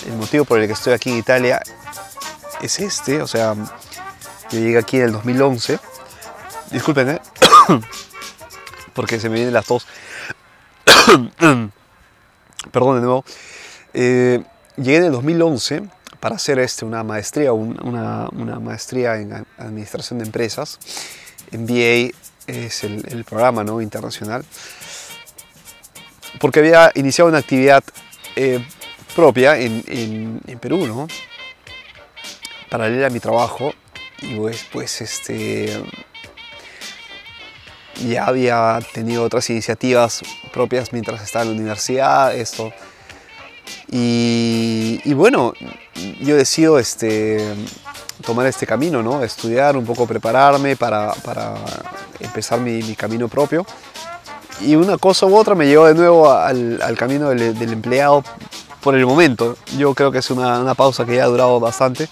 El 0.05 0.13
motivo 0.13 0.45
por 0.45 0.59
el 0.59 0.67
que 0.67 0.73
estoy 0.73 0.93
aquí 0.93 1.11
en 1.11 1.17
Italia 1.17 1.61
es 2.61 2.79
este, 2.79 3.21
o 3.21 3.27
sea, 3.27 3.55
yo 4.51 4.59
llegué 4.59 4.77
aquí 4.77 4.97
en 4.97 5.03
el 5.03 5.11
2011. 5.13 5.79
Disculpen, 6.71 7.09
¿eh? 7.09 7.21
porque 8.93 9.19
se 9.19 9.29
me 9.29 9.35
vienen 9.35 9.53
las 9.53 9.67
dos. 9.67 9.85
Perdón 12.71 12.95
de 12.95 13.01
nuevo. 13.01 13.25
Eh, 13.93 14.43
llegué 14.77 14.97
en 14.97 15.03
el 15.05 15.11
2011 15.11 15.83
para 16.21 16.35
hacer 16.35 16.59
este, 16.59 16.85
una 16.85 17.03
maestría, 17.03 17.51
una, 17.51 18.29
una, 18.31 18.59
maestría 18.59 19.17
en 19.17 19.45
administración 19.57 20.19
de 20.19 20.25
empresas. 20.25 20.77
MBA 21.51 22.15
es 22.47 22.83
el, 22.83 23.25
programa 23.27 23.63
¿no? 23.63 23.81
internacional. 23.81 24.45
Porque 26.39 26.59
había 26.59 26.91
iniciado 26.93 27.27
una 27.29 27.39
actividad 27.39 27.83
eh, 28.35 28.63
propia 29.15 29.57
en, 29.57 29.83
en, 30.47 30.59
Perú, 30.59 30.85
¿no? 30.85 31.07
paralela 32.69 33.07
a 33.07 33.09
mi 33.09 33.19
trabajo. 33.19 33.73
Y 34.21 34.35
pues, 34.35 34.67
pues 34.71 35.01
este, 35.01 35.83
ya 38.07 38.27
había 38.27 38.79
tenido 38.93 39.23
otras 39.23 39.49
iniciativas 39.49 40.21
propias 40.53 40.93
mientras 40.93 41.23
estaba 41.23 41.45
en 41.45 41.51
la 41.51 41.55
universidad. 41.57 42.35
Esto 42.35 42.71
Y, 43.91 45.13
bueno, 45.13 45.53
yo 46.21 46.37
decido 46.37 46.79
este, 46.79 47.53
tomar 48.25 48.47
este 48.47 48.65
camino, 48.65 49.03
¿no? 49.03 49.21
estudiar, 49.21 49.75
un 49.75 49.85
poco 49.85 50.07
prepararme 50.07 50.77
para, 50.77 51.13
empezar 52.19 52.59
mi, 52.61 52.95
camino 52.95 53.27
propio. 53.27 53.65
Y 54.61 54.75
una 54.75 54.97
cosa 54.97 55.25
u 55.25 55.35
otra 55.35 55.55
me 55.55 55.67
llevó 55.67 55.87
de 55.87 55.95
nuevo 55.95 56.31
al, 56.31 56.95
camino 56.97 57.29
del, 57.29 57.73
empleado 57.73 58.23
por 58.81 58.95
el 58.95 59.05
momento. 59.05 59.57
Yo 59.77 59.93
creo 59.93 60.11
que 60.11 60.19
es 60.19 60.31
una, 60.31 60.73
pausa 60.75 61.05
que 61.05 61.15
ya 61.15 61.25
ha 61.25 61.27
durado 61.27 61.59
bastante. 61.59 62.07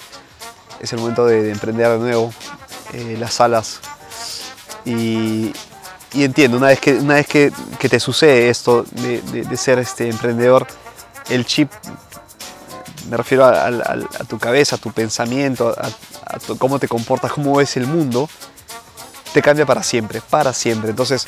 Es 0.82 0.92
el 0.92 1.00
momento 1.00 1.26
de, 1.26 1.52
emprender 1.52 1.92
de 1.92 2.00
nuevo 2.00 2.34
eh, 2.94 3.16
las 3.18 3.36
salas. 3.36 3.80
Y, 4.86 5.54
entiendo, 6.14 6.58
una 6.58 6.68
vez 6.68 6.80
que, 6.80 6.96
una 6.96 7.16
vez 7.16 7.28
que, 7.28 7.52
te 7.90 8.00
sucede 8.00 8.50
esto 8.50 8.84
de, 8.92 9.58
ser 9.58 9.80
este 9.80 10.10
emprendedor, 10.10 10.68
el 11.30 11.46
chip, 11.46 11.72
me 13.10 13.18
refiero 13.18 13.46
a, 13.46 13.72
tu 14.28 14.38
cabeza, 14.38 14.76
a 14.76 14.80
tu 14.80 14.92
pensamiento, 14.92 15.76
a, 15.78 15.90
cómo 16.58 16.80
te 16.80 16.88
comportas, 16.88 17.32
cómo 17.32 17.56
ves 17.56 17.78
el 17.78 17.88
mundo, 17.88 18.30
te 19.34 19.42
cambia 19.42 19.66
para 19.66 19.84
siempre, 19.84 20.22
para 20.22 20.54
siempre. 20.54 20.90
Entonces, 20.90 21.28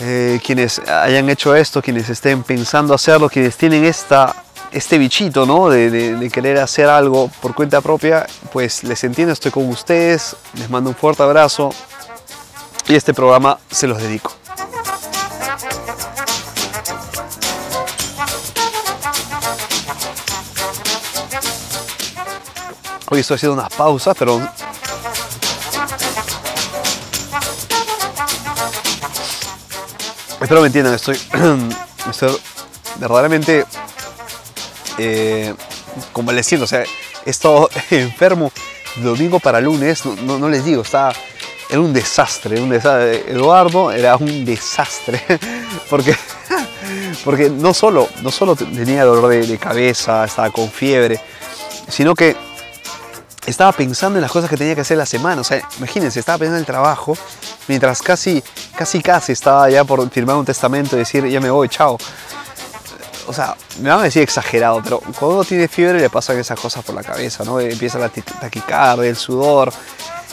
eh, 0.00 0.40
quienes 0.44 0.78
hayan 0.78 1.28
hecho 1.28 1.54
esto, 1.54 1.82
quienes 1.82 2.08
estén 2.08 2.42
pensando 2.42 2.94
hacerlo, 2.94 3.28
quienes 3.28 3.56
tienen 3.56 3.84
este 3.84 4.98
bichito 4.98 5.44
¿no? 5.44 5.68
de, 5.68 6.30
querer 6.32 6.58
hacer 6.58 6.88
algo 6.88 7.30
por 7.42 7.54
cuenta 7.54 7.80
propia, 7.80 8.26
pues 8.52 8.84
les 8.84 9.02
entiendo, 9.04 9.32
estoy 9.32 9.50
con 9.50 9.68
ustedes, 9.68 10.36
les 10.54 10.70
mando 10.70 10.90
un 10.90 10.96
fuerte 10.96 11.22
abrazo 11.22 11.70
y 12.86 12.94
este 12.94 13.12
programa 13.12 13.58
se 13.70 13.86
los 13.86 14.00
dedico. 14.00 14.32
Hoy 23.10 23.20
estoy 23.20 23.36
haciendo 23.36 23.54
unas 23.54 23.72
pausas, 23.72 24.14
pero 24.18 24.40
Espero 30.40 30.60
me 30.60 30.68
entiendan, 30.68 30.94
estoy, 30.94 31.18
verdaderamente 32.96 33.66
eh, 34.98 35.54
convaleciendo. 36.12 36.64
O 36.64 36.66
sea, 36.68 36.84
he 37.24 37.30
estado 37.30 37.68
enfermo 37.90 38.52
domingo 38.96 39.40
para 39.40 39.60
lunes, 39.60 40.04
no, 40.04 40.48
les 40.48 40.64
digo, 40.64 40.82
estaba, 40.82 41.12
era 41.68 41.80
un 41.80 41.92
desastre, 41.92 42.60
un 42.60 42.68
desastre. 42.68 43.30
Eduardo 43.30 43.90
era 43.90 44.16
un 44.16 44.44
desastre, 44.44 45.20
porque, 45.90 46.14
porque 47.24 47.50
no, 47.50 47.74
solo, 47.74 48.08
no 48.22 48.30
solo 48.30 48.54
tenía 48.54 49.04
dolor 49.04 49.28
de 49.28 49.58
cabeza, 49.58 50.24
estaba 50.24 50.50
con 50.50 50.70
fiebre, 50.70 51.20
sino 51.88 52.14
que 52.14 52.36
estaba 53.48 53.72
pensando 53.72 54.18
en 54.18 54.22
las 54.22 54.30
cosas 54.30 54.50
que 54.50 54.56
tenía 54.56 54.74
que 54.74 54.82
hacer 54.82 54.98
la 54.98 55.06
semana. 55.06 55.40
O 55.40 55.44
sea, 55.44 55.62
imagínense, 55.78 56.20
estaba 56.20 56.38
pensando 56.38 56.58
en 56.58 56.62
el 56.62 56.66
trabajo, 56.66 57.16
mientras 57.66 58.02
casi, 58.02 58.42
casi, 58.76 59.02
casi 59.02 59.32
estaba 59.32 59.68
ya 59.70 59.84
por 59.84 60.08
firmar 60.10 60.36
un 60.36 60.44
testamento 60.44 60.96
y 60.96 61.00
decir, 61.00 61.26
ya 61.26 61.40
me 61.40 61.50
voy, 61.50 61.68
chao. 61.68 61.98
O 63.26 63.32
sea, 63.32 63.56
me 63.80 63.90
van 63.90 64.00
a 64.00 64.02
decir 64.04 64.22
exagerado, 64.22 64.80
pero 64.82 65.00
cuando 65.00 65.36
uno 65.36 65.44
tiene 65.44 65.68
fiebre 65.68 66.00
le 66.00 66.08
pasan 66.08 66.38
esas 66.38 66.58
cosas 66.58 66.82
por 66.84 66.94
la 66.94 67.02
cabeza, 67.02 67.44
¿no? 67.44 67.60
Empieza 67.60 67.98
la 67.98 68.08
taquicardia, 68.08 69.10
el 69.10 69.16
sudor, 69.16 69.70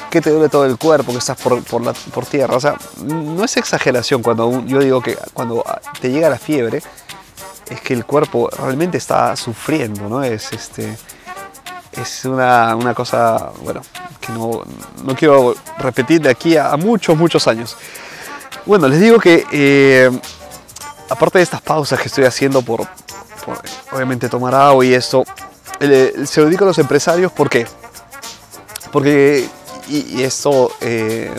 que 0.10 0.22
te 0.22 0.30
duele 0.30 0.48
todo 0.48 0.66
el 0.66 0.78
cuerpo, 0.78 1.12
que 1.12 1.18
estás 1.18 1.38
por, 1.38 1.62
por, 1.64 1.82
la, 1.82 1.94
por 1.94 2.26
tierra. 2.26 2.56
O 2.56 2.60
sea, 2.60 2.78
no 3.04 3.44
es 3.44 3.58
exageración 3.58 4.22
cuando 4.22 4.64
yo 4.66 4.80
digo 4.80 5.02
que 5.02 5.18
cuando 5.34 5.64
te 6.00 6.10
llega 6.10 6.30
la 6.30 6.40
fiebre, 6.40 6.82
es 7.70 7.82
que 7.82 7.94
el 7.94 8.06
cuerpo 8.06 8.50
realmente 8.50 8.98
está 8.98 9.36
sufriendo, 9.36 10.08
¿no? 10.08 10.24
Es 10.24 10.54
este 10.54 10.98
es 11.98 12.26
una, 12.26 12.76
una, 12.76 12.94
cosa, 12.94 13.52
bueno, 13.62 13.82
que 14.20 14.32
no, 14.32 14.64
no, 15.04 15.16
quiero 15.16 15.56
repetir 15.78 16.22
de 16.22 16.30
aquí 16.30 16.58
a, 16.58 16.76
muchos, 16.78 17.18
muchos 17.18 17.48
años. 17.48 17.78
Bueno, 18.66 18.88
les 18.88 19.00
digo 19.00 19.20
que 19.20 19.46
eh, 19.52 20.12
aparte 21.10 21.38
de 21.40 21.44
estas 21.44 21.62
pausas 21.62 22.00
que 22.00 22.08
estoy 22.08 22.26
haciendo 22.26 22.62
por, 22.62 22.88
obviamente 23.92 24.30
tomar 24.30 24.56
agua 24.56 24.86
y 24.86 24.94
esto, 24.94 25.24
se 25.80 26.42
lo 26.42 26.48
digo 26.48 26.66
a 26.66 26.68
los 26.68 26.78
empresarios, 26.80 27.32
¿por 27.32 27.50
qué? 27.50 27.68
Porque, 28.92 29.48
y, 29.88 30.24
esto, 30.24 30.72
eh, 30.82 31.32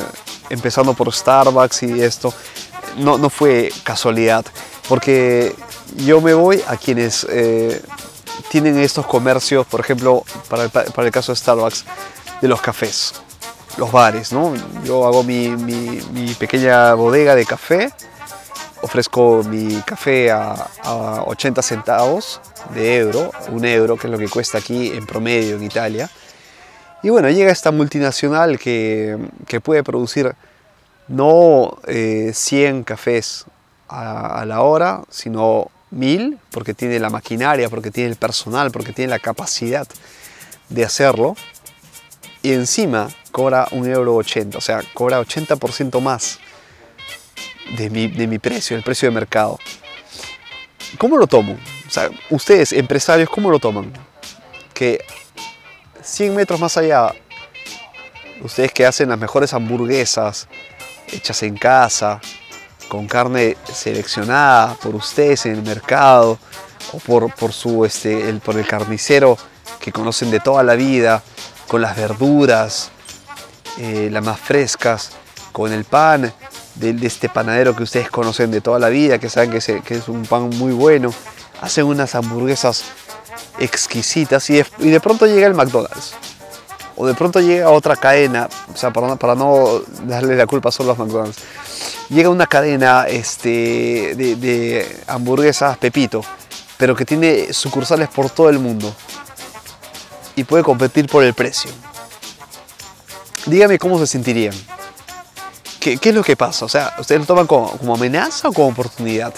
empezando 0.51 0.95
por 0.95 1.13
Starbucks 1.13 1.83
y 1.83 2.03
esto, 2.03 2.33
no, 2.99 3.19
no 3.19 3.31
fue 3.31 3.73
casualidad, 3.83 4.45
porque 4.89 5.55
yo 5.97 6.21
me 6.21 6.35
voy 6.35 6.63
a 6.67 6.77
quienes 6.77 7.27
eh, 7.29 7.83
tienen 8.51 8.79
estos 8.79 9.07
comercios, 9.07 9.67
por 9.67 9.81
ejemplo, 9.81 10.25
para 10.49 10.65
el, 10.65 11.11
caso 11.11 11.33
de 11.33 11.37
Starbucks, 11.37 11.85
de 12.41 12.49
los 12.49 12.61
cafés, 12.61 13.15
los 13.77 13.91
bares, 13.91 14.33
¿no? 14.33 14.55
Yo 14.85 15.07
hago 15.07 15.23
mi, 15.23 15.55
pequeña 16.39 16.95
bodega 16.95 17.35
de 17.35 17.45
café, 17.45 17.93
ofrezco 18.83 19.43
mi 19.49 19.81
café 19.83 20.31
a, 20.31 20.69
80 21.27 21.63
centavos 21.63 22.41
de 22.75 22.99
euro, 22.99 23.31
un 23.51 23.65
euro, 23.65 23.97
que 23.97 24.07
es 24.07 24.11
lo 24.11 24.19
que 24.19 24.29
cuesta 24.29 24.59
aquí 24.59 24.93
en 24.93 25.07
promedio 25.07 25.57
en 25.57 25.63
Italia. 25.63 26.11
Y 27.03 27.11
bueno, 27.11 27.31
llega 27.31 27.53
esta 27.53 27.71
multinacional 27.71 28.59
que, 28.59 29.19
puede 29.63 29.83
producir 29.83 30.35
no 31.09 31.79
100 31.87 32.77
eh, 32.77 32.83
cafés 32.85 33.45
a, 33.89 34.41
a, 34.41 34.45
la 34.45 34.63
hora, 34.63 35.03
sino 35.09 35.71
mil, 35.91 36.39
porque 36.51 36.75
tiene 36.75 36.99
la 36.99 37.11
maquinaria, 37.11 37.69
porque 37.69 37.91
tiene 37.91 38.11
el 38.11 38.17
personal, 38.17 38.71
porque 38.71 38.93
tiene 38.93 39.11
la 39.11 39.19
capacidad 39.19 39.87
de 40.69 40.85
hacerlo. 40.85 41.37
Y 42.43 42.53
encima 42.53 43.09
cobra 43.33 43.69
un 43.73 43.89
euro 43.89 44.15
80, 44.17 44.59
o 44.59 44.61
sea, 44.61 44.83
cobra 44.95 45.21
80% 45.21 46.01
más 46.01 46.39
de 47.77 47.91
mi, 47.91 48.09
de 48.09 48.27
mi 48.27 48.39
precio, 48.39 48.77
el 48.77 48.83
precio 48.83 49.09
de 49.09 49.15
mercado. 49.15 49.59
¿Cómo 50.99 51.17
lo 51.17 51.27
tomo? 51.27 51.57
O 51.87 51.91
sea, 51.91 52.11
ustedes, 52.31 52.73
empresarios, 52.73 53.29
¿cómo 53.29 53.51
lo 53.51 53.59
toman? 53.59 53.93
Que 54.73 55.05
100 56.03 56.35
metros 56.35 56.61
más 56.61 56.77
allá, 56.77 57.13
ustedes 58.43 58.73
que 58.73 58.87
hacen 58.87 59.09
las 59.09 59.19
mejores 59.19 59.53
hamburguesas 59.53 60.49
hechas 61.13 61.43
en 61.43 61.57
casa, 61.57 62.21
con 62.89 63.07
carne 63.07 63.57
seleccionada 63.73 64.75
por 64.75 64.95
ustedes 64.95 65.47
en 65.47 65.57
el 65.57 65.63
mercado 65.63 66.39
o 66.93 66.99
por, 66.99 67.35
por, 67.35 67.53
su, 67.53 67.85
este, 67.85 68.29
el, 68.29 68.41
por 68.41 68.57
el 68.57 68.67
carnicero 68.67 69.37
que 69.81 69.93
conocen 69.93 70.31
de 70.31 70.41
toda 70.41 70.63
la 70.63 70.75
vida, 70.75 71.23
con 71.67 71.83
las 71.83 71.97
verduras, 71.97 72.91
eh, 73.79 74.09
las 74.11 74.25
más 74.25 74.39
frescas, 74.39 75.11
con 75.53 75.73
el 75.73 75.85
pan 75.85 76.33
de, 76.77 76.97
este 77.03 77.29
panadero 77.29 77.75
que 77.75 77.83
ustedes 77.83 78.11
conocen 78.11 78.51
de 78.51 78.61
toda 78.61 78.79
la 78.79 78.89
vida, 78.89 79.19
que 79.19 79.29
saben 79.29 79.51
que, 79.51 79.83
que 79.83 79.95
es 79.95 80.09
un 80.09 80.25
pan 80.25 80.51
muy 80.51 80.73
bueno, 80.73 81.13
hacen 81.61 81.87
unas 81.87 82.15
hamburguesas 82.15 82.85
exquisitas 83.59 84.49
y 84.51 84.63
y 84.79 84.91
de 84.91 85.01
pronto 85.01 85.27
llega 85.27 85.47
el 85.47 85.55
McDonald's 85.55 86.15
o 86.97 87.07
de 87.07 87.15
pronto 87.15 87.41
llega 87.41 87.71
otra 87.71 87.95
cadena, 87.97 88.49
o 88.73 88.77
sea, 88.77 88.91
para, 88.91 89.35
no 89.35 89.83
darle 90.05 90.35
la 90.37 90.47
culpa 90.47 90.73
solo 90.73 90.93
a 90.93 90.95
McDonald's, 90.95 91.39
llega 92.09 92.31
una 92.31 92.47
cadena 92.47 93.05
este, 93.07 94.15
de, 94.17 95.03
hamburguesas 95.07 95.77
Pepito, 95.77 96.23
pero 96.79 96.97
que 96.97 97.05
tiene 97.05 97.53
sucursales 97.53 98.09
por 98.09 98.31
todo 98.31 98.49
el 98.49 98.59
mundo 98.59 98.95
y 100.35 100.45
puede 100.45 100.65
competir 100.65 101.07
por 101.09 101.23
el 101.23 101.35
precio. 101.35 101.71
Dígame 103.47 103.79
cómo 103.79 103.99
se 103.99 104.07
sentirían. 104.07 104.55
¿Qué, 105.81 105.99
es 106.03 106.15
lo 106.15 106.25
que 106.25 106.35
pasa? 106.35 106.65
O 106.65 106.69
sea, 106.69 106.95
¿ustedes 106.99 107.21
lo 107.21 107.27
toman 107.27 107.47
como, 107.47 107.95
amenaza 107.95 108.49
o 108.49 108.53
como 108.53 108.69
oportunidad? 108.69 109.33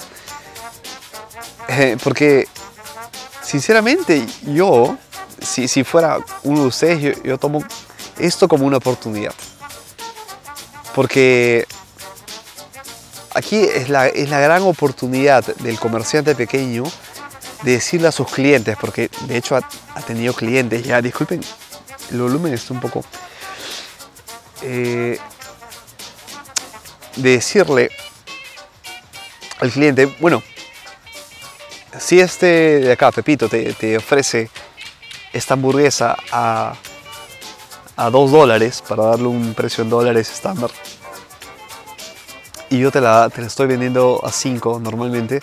Eh, 1.68 1.98
porque, 2.02 2.48
sinceramente, 3.42 4.24
yo 4.46 4.96
si, 5.40 5.84
fuera 5.84 6.18
uno 6.42 6.62
de 6.62 6.66
ustedes, 6.66 7.22
yo, 7.22 7.38
tomo 7.38 7.62
esto 8.18 8.48
como 8.48 8.66
una 8.66 8.78
oportunidad. 8.78 9.34
Porque 10.94 11.66
aquí 13.34 13.56
es 13.56 13.88
la, 13.88 14.08
es 14.08 14.30
la 14.30 14.40
gran 14.40 14.62
oportunidad 14.62 15.44
del 15.56 15.78
comerciante 15.78 16.34
pequeño 16.34 16.84
de 17.62 17.72
decirle 17.72 18.08
a 18.08 18.12
sus 18.12 18.28
clientes, 18.28 18.76
porque 18.80 19.10
de 19.26 19.36
hecho 19.36 19.56
ha, 19.56 19.62
tenido 20.02 20.32
clientes 20.32 20.84
ya, 20.84 21.02
disculpen, 21.02 21.40
el 22.10 22.20
volumen 22.20 22.54
está 22.54 22.74
un 22.74 22.80
poco... 22.80 23.04
Eh, 24.62 25.18
de 27.14 27.30
decirle 27.30 27.90
al 29.58 29.70
cliente, 29.70 30.06
bueno, 30.20 30.40
si 31.98 32.20
este 32.20 32.46
de 32.80 32.92
acá, 32.92 33.10
Pepito, 33.10 33.48
te 33.48 33.96
ofrece 33.96 34.50
esta 35.38 35.54
hamburguesa 35.54 36.16
a, 36.30 36.74
a 37.96 38.10
2 38.10 38.30
dólares, 38.30 38.82
para 38.86 39.04
darle 39.04 39.28
un 39.28 39.54
precio 39.54 39.82
en 39.82 39.90
dólares 39.90 40.30
estándar, 40.30 40.70
y 42.70 42.78
yo 42.78 42.90
te 42.90 43.00
la, 43.00 43.30
te 43.30 43.40
la 43.40 43.46
estoy 43.46 43.66
vendiendo 43.66 44.20
a 44.22 44.30
5 44.30 44.80
normalmente, 44.80 45.40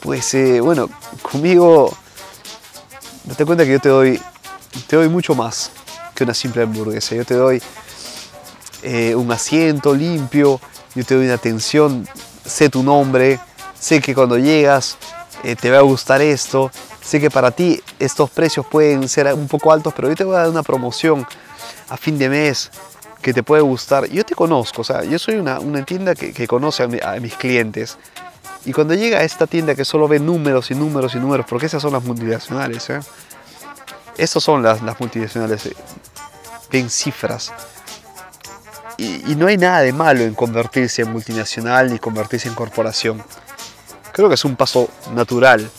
Pues 0.00 0.32
eh, 0.34 0.60
bueno, 0.60 0.88
conmigo, 1.22 1.96
date 3.24 3.44
cuenta 3.44 3.64
que 3.64 3.72
yo 3.72 3.80
te 3.80 3.88
doy, 3.88 4.20
te 4.86 4.96
doy 4.96 5.08
mucho 5.08 5.34
más 5.34 5.70
que 6.14 6.24
una 6.24 6.34
simple 6.34 6.62
hamburguesa. 6.62 7.14
Yo 7.14 7.24
te 7.24 7.34
doy 7.34 7.62
eh, 8.82 9.14
un 9.14 9.30
asiento 9.32 9.94
limpio, 9.94 10.60
yo 10.94 11.04
te 11.04 11.14
doy 11.14 11.24
una 11.26 11.34
atención, 11.34 12.06
sé 12.44 12.68
tu 12.68 12.82
nombre, 12.82 13.40
sé 13.78 14.00
que 14.00 14.14
cuando 14.14 14.38
llegas 14.38 14.96
eh, 15.42 15.56
te 15.56 15.70
va 15.70 15.78
a 15.78 15.82
gustar 15.82 16.22
esto, 16.22 16.70
sé 17.08 17.20
que 17.20 17.30
para 17.30 17.50
ti 17.50 17.82
estos 17.98 18.28
precios 18.28 18.66
pueden 18.66 19.08
ser 19.08 19.32
un 19.32 19.48
poco 19.48 19.72
altos, 19.72 19.94
pero 19.96 20.08
yo 20.08 20.14
te 20.14 20.24
voy 20.24 20.36
a 20.36 20.40
dar 20.40 20.50
una 20.50 20.62
promoción 20.62 21.26
a 21.88 21.96
fin 21.96 22.18
de 22.18 22.28
mes 22.28 22.70
que 23.22 23.32
te 23.32 23.42
puede 23.42 23.62
gustar. 23.62 24.06
Yo 24.10 24.26
te 24.26 24.34
conozco, 24.34 24.82
o 24.82 24.84
sea, 24.84 25.02
yo 25.04 25.18
soy 25.18 25.36
una, 25.36 25.58
tienda 25.86 26.14
que, 26.14 26.46
conoce 26.46 26.82
a, 26.82 27.16
mis 27.18 27.34
clientes. 27.34 27.96
Y 28.66 28.74
cuando 28.74 28.92
llega 28.92 29.20
a 29.20 29.22
esta 29.22 29.46
tienda 29.46 29.74
que 29.74 29.86
solo 29.86 30.06
ve 30.06 30.20
números 30.20 30.70
y 30.70 30.74
números 30.74 31.14
y 31.14 31.18
números, 31.18 31.46
porque 31.48 31.64
esas 31.64 31.80
son 31.80 31.94
las 31.94 32.04
multinacionales, 32.04 32.90
¿eh? 32.90 33.00
Esas 34.18 34.42
son 34.42 34.62
las, 34.62 34.82
las 34.82 35.00
multinacionales, 35.00 35.64
eh, 35.64 35.76
ven 36.70 36.90
cifras. 36.90 37.52
Y, 38.98 39.32
y, 39.32 39.34
no 39.34 39.46
hay 39.46 39.56
nada 39.56 39.80
de 39.80 39.94
malo 39.94 40.24
en 40.24 40.34
convertirse 40.34 41.02
en 41.02 41.12
multinacional 41.12 41.90
ni 41.90 41.98
convertirse 41.98 42.48
en 42.48 42.54
corporación. 42.54 43.22
Creo 44.12 44.28
que 44.28 44.34
es 44.34 44.44
un 44.44 44.56
paso 44.56 44.90
natural 45.14 45.70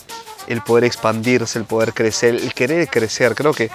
el 0.50 0.62
poder 0.62 0.84
expandirse, 0.84 1.58
el 1.58 1.64
poder 1.64 1.94
crecer, 1.94 2.34
el 2.34 2.52
querer 2.52 2.88
crecer. 2.88 3.34
Creo 3.34 3.54
que 3.54 3.70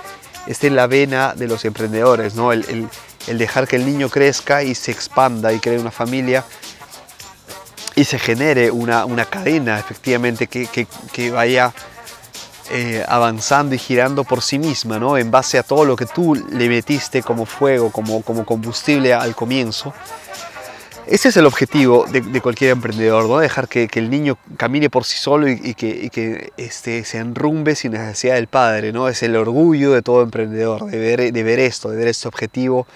está 0.45 0.67
en 0.67 0.75
la 0.75 0.87
vena 0.87 1.33
de 1.33 1.47
los 1.47 1.63
emprendedores, 1.65 2.35
¿no? 2.35 2.51
El, 2.51 2.89
dejar 3.27 3.67
que 3.67 3.77
el 3.77 3.85
niño 3.85 4.09
crezca 4.09 4.61
y 4.61 4.75
se 4.75 4.91
expanda 4.91 5.51
y 5.51 5.59
cree 5.59 5.79
una 5.79 5.89
familia 5.89 6.45
y 7.95 8.03
se 8.03 8.19
genere 8.19 8.69
una, 8.69 9.25
cadena 9.25 9.79
efectivamente 9.79 10.47
que, 10.47 11.31
vaya 11.31 11.73
eh, 12.71 13.03
avanzando 13.07 13.73
y 13.73 13.79
girando 13.79 14.25
por 14.25 14.41
sí 14.41 14.59
misma, 14.59 14.99
¿no? 14.99 15.17
En 15.17 15.31
base 15.31 15.57
a 15.57 15.63
todo 15.63 15.85
lo 15.85 15.95
que 15.95 16.05
tú 16.05 16.35
le 16.35 16.69
metiste 16.69 17.23
como 17.23 17.45
fuego, 17.45 17.91
como, 17.91 18.21
como 18.21 18.45
combustible 18.45 19.13
al 19.13 19.33
comienzo 19.33 19.93
ese 21.07 21.29
es 21.29 21.37
el 21.37 21.45
objetivo 21.45 22.05
de, 22.09 22.41
cualquier 22.41 22.71
emprendedor, 22.71 23.27
¿no? 23.27 23.37
Dejar 23.37 23.67
que, 23.67 23.87
el 23.93 24.09
niño 24.09 24.37
camine 24.57 24.89
por 24.89 25.05
sí 25.05 25.17
solo 25.17 25.47
y, 25.47 25.73
que, 25.75 26.51
este, 26.57 27.03
se 27.05 27.19
enrumbe 27.19 27.75
sin 27.75 27.91
necesidad 27.91 28.35
del 28.35 28.47
padre, 28.47 28.91
¿no? 28.91 29.07
Es 29.07 29.21
el 29.21 29.35
orgullo 29.35 29.91
de 29.91 30.01
todo 30.01 30.23
emprendedor, 30.23 30.85
de 30.85 30.97
ver, 31.43 31.59
esto, 31.59 31.89
de 31.89 31.97
ver 31.97 32.07
este 32.07 32.27
objetivo 32.27 32.87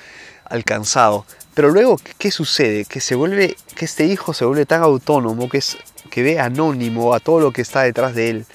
alcanzado. 0.45 1.25
Pero 1.53 1.69
luego, 1.69 1.99
¿qué 2.17 2.31
sucede? 2.31 2.85
Que, 2.85 2.99
se 2.99 3.15
vuelve, 3.15 3.55
que 3.75 3.85
este 3.85 4.05
hijo 4.05 4.33
se 4.33 4.45
vuelve 4.45 4.65
tan 4.65 4.81
autónomo 4.81 5.47
que, 5.47 5.59
es, 5.59 5.77
ve 6.15 6.39
anónimo 6.39 7.13
a 7.13 7.19
todo 7.19 7.39
lo 7.39 7.51
que 7.51 7.61
está 7.61 7.83
detrás 7.83 8.15
de 8.15 8.29
él. 8.29 8.45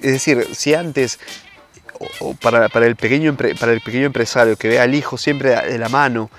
Es 0.00 0.12
decir, 0.12 0.48
si 0.54 0.74
antes 0.74 1.20
para 2.40 2.66
el 2.66 2.96
pequeño 2.96 3.28
empresario 3.30 4.56
que 4.56 4.66
ve 4.66 4.80
al 4.80 4.92
hijo 4.94 5.16
siempre 5.16 5.54
de 5.54 5.78
la 5.78 5.88
mano, 5.88 6.30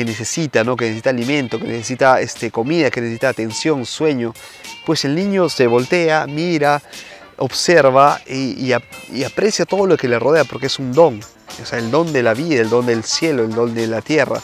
que 0.00 0.04
necesita, 0.06 0.64
¿no? 0.64 0.76
que 0.76 0.86
necesita 0.86 1.10
alimento, 1.10 1.58
que 1.58 1.66
necesita 1.66 2.22
este, 2.22 2.50
comida, 2.50 2.90
que 2.90 3.02
necesita 3.02 3.28
atención, 3.28 3.84
sueño, 3.84 4.32
pues 4.86 5.04
el 5.04 5.14
niño 5.14 5.50
se 5.50 5.66
voltea, 5.66 6.26
mira, 6.26 6.80
observa 7.36 8.18
y, 8.26 8.72
aprecia 8.72 9.66
todo 9.66 9.86
lo 9.86 9.98
que 9.98 10.08
le 10.08 10.18
rodea 10.18 10.44
porque 10.44 10.68
es 10.68 10.78
un 10.78 10.92
don, 10.92 11.20
o 11.62 11.66
sea, 11.66 11.78
el 11.78 11.90
don 11.90 12.14
de 12.14 12.22
la 12.22 12.32
vida, 12.32 12.62
el 12.62 12.70
don 12.70 12.86
del 12.86 13.04
cielo, 13.04 13.42
el 13.42 13.52
don 13.52 13.74
de 13.74 13.86
la 13.88 14.00
tierra. 14.00 14.40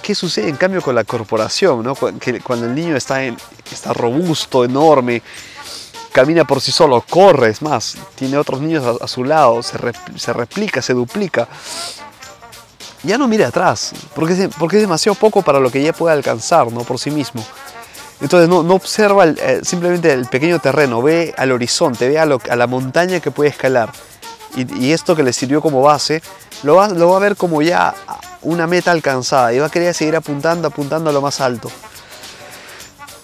¿Qué 0.00 0.14
sucede 0.14 0.48
en 0.48 0.56
cambio 0.56 0.80
con 0.80 0.94
la 0.94 1.04
corporación? 1.04 1.82
¿no? 1.82 1.94
Cuando 1.94 2.64
el 2.64 2.74
niño 2.74 2.96
está, 2.96 3.22
en, 3.22 3.36
está 3.70 3.92
robusto, 3.92 4.64
enorme, 4.64 5.20
camina 6.10 6.46
por 6.46 6.62
sí 6.62 6.72
solo, 6.72 7.04
corre, 7.06 7.50
es 7.50 7.60
más, 7.60 7.98
tiene 8.14 8.38
otros 8.38 8.62
niños 8.62 8.98
a, 8.98 9.06
su 9.08 9.24
lado, 9.24 9.62
se, 9.62 9.76
se 10.16 10.32
replica, 10.32 10.80
se 10.80 10.94
duplica 10.94 11.48
ya 13.02 13.18
no 13.18 13.28
mire 13.28 13.44
atrás, 13.44 13.92
porque 14.14 14.34
es, 14.34 14.54
porque 14.58 14.76
es 14.76 14.82
demasiado 14.82 15.14
poco 15.16 15.42
para 15.42 15.60
lo 15.60 15.70
que 15.70 15.82
ya 15.82 15.92
puede 15.92 16.14
alcanzar 16.14 16.70
¿no? 16.72 16.80
por 16.80 16.98
sí 16.98 17.10
mismo. 17.10 17.44
Entonces 18.20 18.48
no, 18.48 18.62
no 18.62 18.74
observa 18.74 19.26
eh, 19.26 19.60
simplemente 19.62 20.12
el 20.12 20.26
pequeño 20.26 20.58
terreno, 20.58 21.02
ve 21.02 21.34
al 21.36 21.52
horizonte, 21.52 22.08
ve 22.08 22.18
a, 22.18 22.26
la 22.26 22.66
montaña 22.66 23.20
que 23.20 23.30
puede 23.30 23.50
escalar. 23.50 23.90
Y, 24.56 24.92
esto 24.92 25.14
que 25.14 25.22
le 25.22 25.34
sirvió 25.34 25.60
como 25.60 25.82
base, 25.82 26.22
lo 26.62 26.76
va, 26.76 26.88
lo 26.88 27.10
va 27.10 27.16
a 27.18 27.20
ver 27.20 27.36
como 27.36 27.60
ya 27.60 27.94
una 28.40 28.66
meta 28.66 28.90
alcanzada 28.90 29.52
y 29.52 29.58
va 29.58 29.66
a 29.66 29.70
querer 29.70 29.92
seguir 29.92 30.16
apuntando, 30.16 30.68
apuntando 30.68 31.10
a 31.10 31.12
lo 31.12 31.20
más 31.20 31.42
alto. 31.42 31.70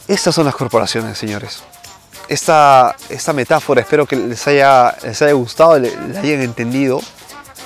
Estas 0.09 0.35
son 0.35 0.45
las 0.45 0.55
corporaciones, 0.55 1.17
señores. 1.17 1.63
Esta, 2.29 2.95
esta 3.09 3.33
metáfora 3.33 3.81
espero 3.81 4.05
que 4.05 4.17
les 4.17 4.47
haya, 4.47 4.95
les 5.03 5.23
haya 5.23 5.33
gustado, 5.33 5.79
la 5.79 5.89
hayan 6.21 6.43
entendido, 6.43 7.01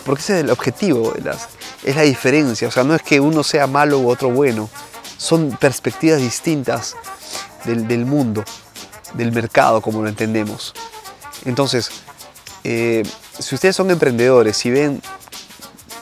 porque 0.05 0.23
ese 0.23 0.38
es 0.38 0.45
el 0.45 0.51
objetivo 0.51 1.12
las, 1.25 1.49
es 1.85 1.97
la 1.97 2.03
diferencia. 2.03 2.69
O 2.69 2.71
sea, 2.71 2.85
no 2.85 2.95
es 2.95 3.03
que 3.03 3.21
uno 3.21 3.43
sea 3.43 3.67
malo 3.67 3.99
u 3.99 4.09
otro 4.09 4.31
bueno. 4.31 4.69
Son 5.19 5.57
perspectivas 5.59 6.21
distintas 6.21 6.95
del, 7.65 8.07
mundo, 8.07 8.45
del 9.15 9.33
mercado, 9.33 9.81
como 9.81 10.03
lo 10.03 10.09
entendemos. 10.09 10.75
Entonces, 11.45 11.91
eh, 12.65 13.03
si 13.39 13.55
ustedes 13.55 13.77
son 13.77 13.91
emprendedores 13.91 14.65
y 14.67 14.71
ven 14.71 15.03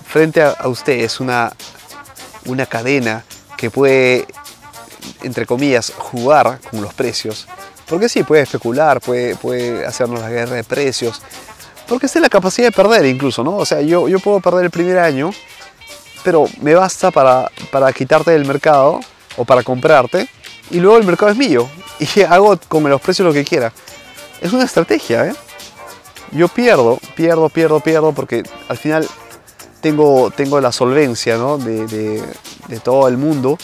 frente 0.07 0.43
a, 0.43 0.69
ustedes 0.69 1.21
una, 1.21 1.53
una 2.47 2.67
cadena 2.67 3.25
que 3.57 3.71
puede, 3.71 4.27
entre 5.23 5.47
comillas, 5.47 5.93
jugar 5.97 6.61
con 6.71 6.83
los 6.83 6.95
precios, 6.95 7.47
porque 7.89 8.09
sí, 8.09 8.23
puede 8.23 8.43
especular, 8.43 9.01
puede, 9.01 9.37
puede 9.37 9.85
hacernos 9.85 10.21
la 10.21 10.31
guerra 10.31 10.57
de 10.57 10.65
precios, 10.65 11.21
porque 11.87 12.07
es 12.07 12.17
la 12.17 12.29
capacidad 12.29 12.69
de 12.69 12.73
perder 12.73 13.05
incluso, 13.07 13.45
¿no? 13.45 13.57
O 13.57 13.67
sea, 13.67 13.81
yo, 13.83 14.09
yo 14.09 14.19
puedo 14.19 14.41
perder 14.41 14.65
el 14.65 14.71
primer 14.71 14.99
año 14.99 15.33
pero 16.25 16.47
me 16.61 16.75
basta 16.75 17.11
para, 17.11 17.51
para 17.71 17.93
quitarte 17.93 18.33
del 18.33 18.47
mercado 18.47 19.01
o 19.37 19.45
para 19.45 19.63
comprarte 19.63 20.27
y 20.71 20.81
luego 20.81 20.97
el 20.97 21.05
mercado 21.05 21.31
es 21.31 21.37
mío 21.37 21.69
y 22.01 22.23
hago 22.29 22.59
con 22.67 22.89
los 22.89 23.01
precios 23.01 23.27
lo 23.27 23.33
que 23.33 23.45
quiera. 23.45 23.73
Es 24.41 24.53
una 24.53 24.65
estrategia, 24.65 25.27
¿eh? 25.27 25.35
Yo 26.33 26.49
pierdo, 26.49 26.99
pierdo, 27.15 27.49
pierdo, 27.49 27.79
pierdo 27.79 28.13
porque 28.13 28.43
al 28.69 28.77
final 28.77 29.09
tengo, 29.81 30.33
tengo 30.33 30.61
la 30.61 30.73
solvencia 30.73 31.39
de, 31.39 31.87
de, 31.87 32.81
todo 32.81 33.07
el 33.07 33.17
mundo. 33.17 33.57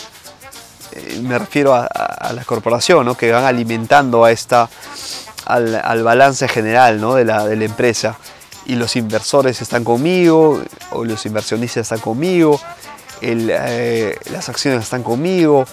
Eh, 0.92 1.20
me 1.22 1.36
refiero 1.38 1.74
a, 1.74 2.32
la 2.32 2.44
corporación, 2.44 3.06
¿no? 3.06 3.16
que 3.16 3.32
van 3.32 3.44
alimentando 3.44 4.24
a 4.24 4.30
esta, 4.30 4.68
al, 5.46 5.74
al 5.74 6.04
balance 6.04 6.46
general 6.46 7.00
¿no? 7.00 7.14
de, 7.14 7.24
la, 7.24 7.44
de 7.44 7.56
la 7.56 7.64
empresa 7.64 8.16
y 8.70 8.76
los 8.76 8.94
inversores 8.94 9.60
están 9.60 9.82
conmigo, 9.82 10.62
o 10.92 11.04
los 11.04 11.26
inversionistas 11.26 11.82
están 11.82 11.98
conmigo, 11.98 12.60
eh, 13.20 14.16
las 14.30 14.48
acciones 14.48 14.84
están 14.84 15.02
conmigo, 15.02 15.64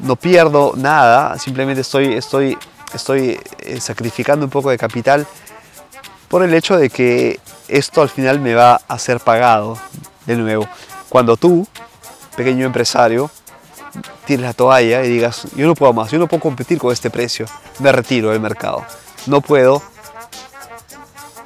no 0.00 0.16
pierdo 0.16 0.72
nada, 0.76 1.38
simplemente 1.38 1.82
estoy, 1.82 2.14
estoy, 2.14 2.58
estoy 2.92 3.38
eh, 3.60 3.80
sacrificando 3.80 4.46
un 4.46 4.50
poco 4.50 4.70
de 4.70 4.78
capital 4.78 5.28
por 6.26 6.42
el 6.42 6.52
hecho 6.52 6.76
de 6.76 6.90
que 6.90 7.38
esto 7.68 8.02
al 8.02 8.08
final 8.08 8.40
me 8.40 8.54
va 8.54 8.80
a 8.88 8.98
ser 8.98 9.20
pagado 9.20 9.78
de 10.26 10.34
nuevo. 10.34 10.66
Cuando 11.08 11.36
tú, 11.36 11.64
pequeño 12.36 12.66
empresario, 12.66 13.30
tires 14.26 14.44
la 14.44 14.54
toalla 14.54 15.04
y 15.04 15.08
digas, 15.08 15.46
yo 15.54 15.68
no 15.68 15.76
puedo 15.76 15.92
más, 15.92 16.10
yo 16.10 16.18
no 16.18 16.26
puedo 16.26 16.42
competir 16.42 16.78
con 16.78 16.92
este 16.92 17.10
precio, 17.10 17.46
me 17.78 17.92
retiro 17.92 18.30
del 18.30 18.40
mercado. 18.40 18.84
No 19.26 19.40
puedo, 19.40 19.80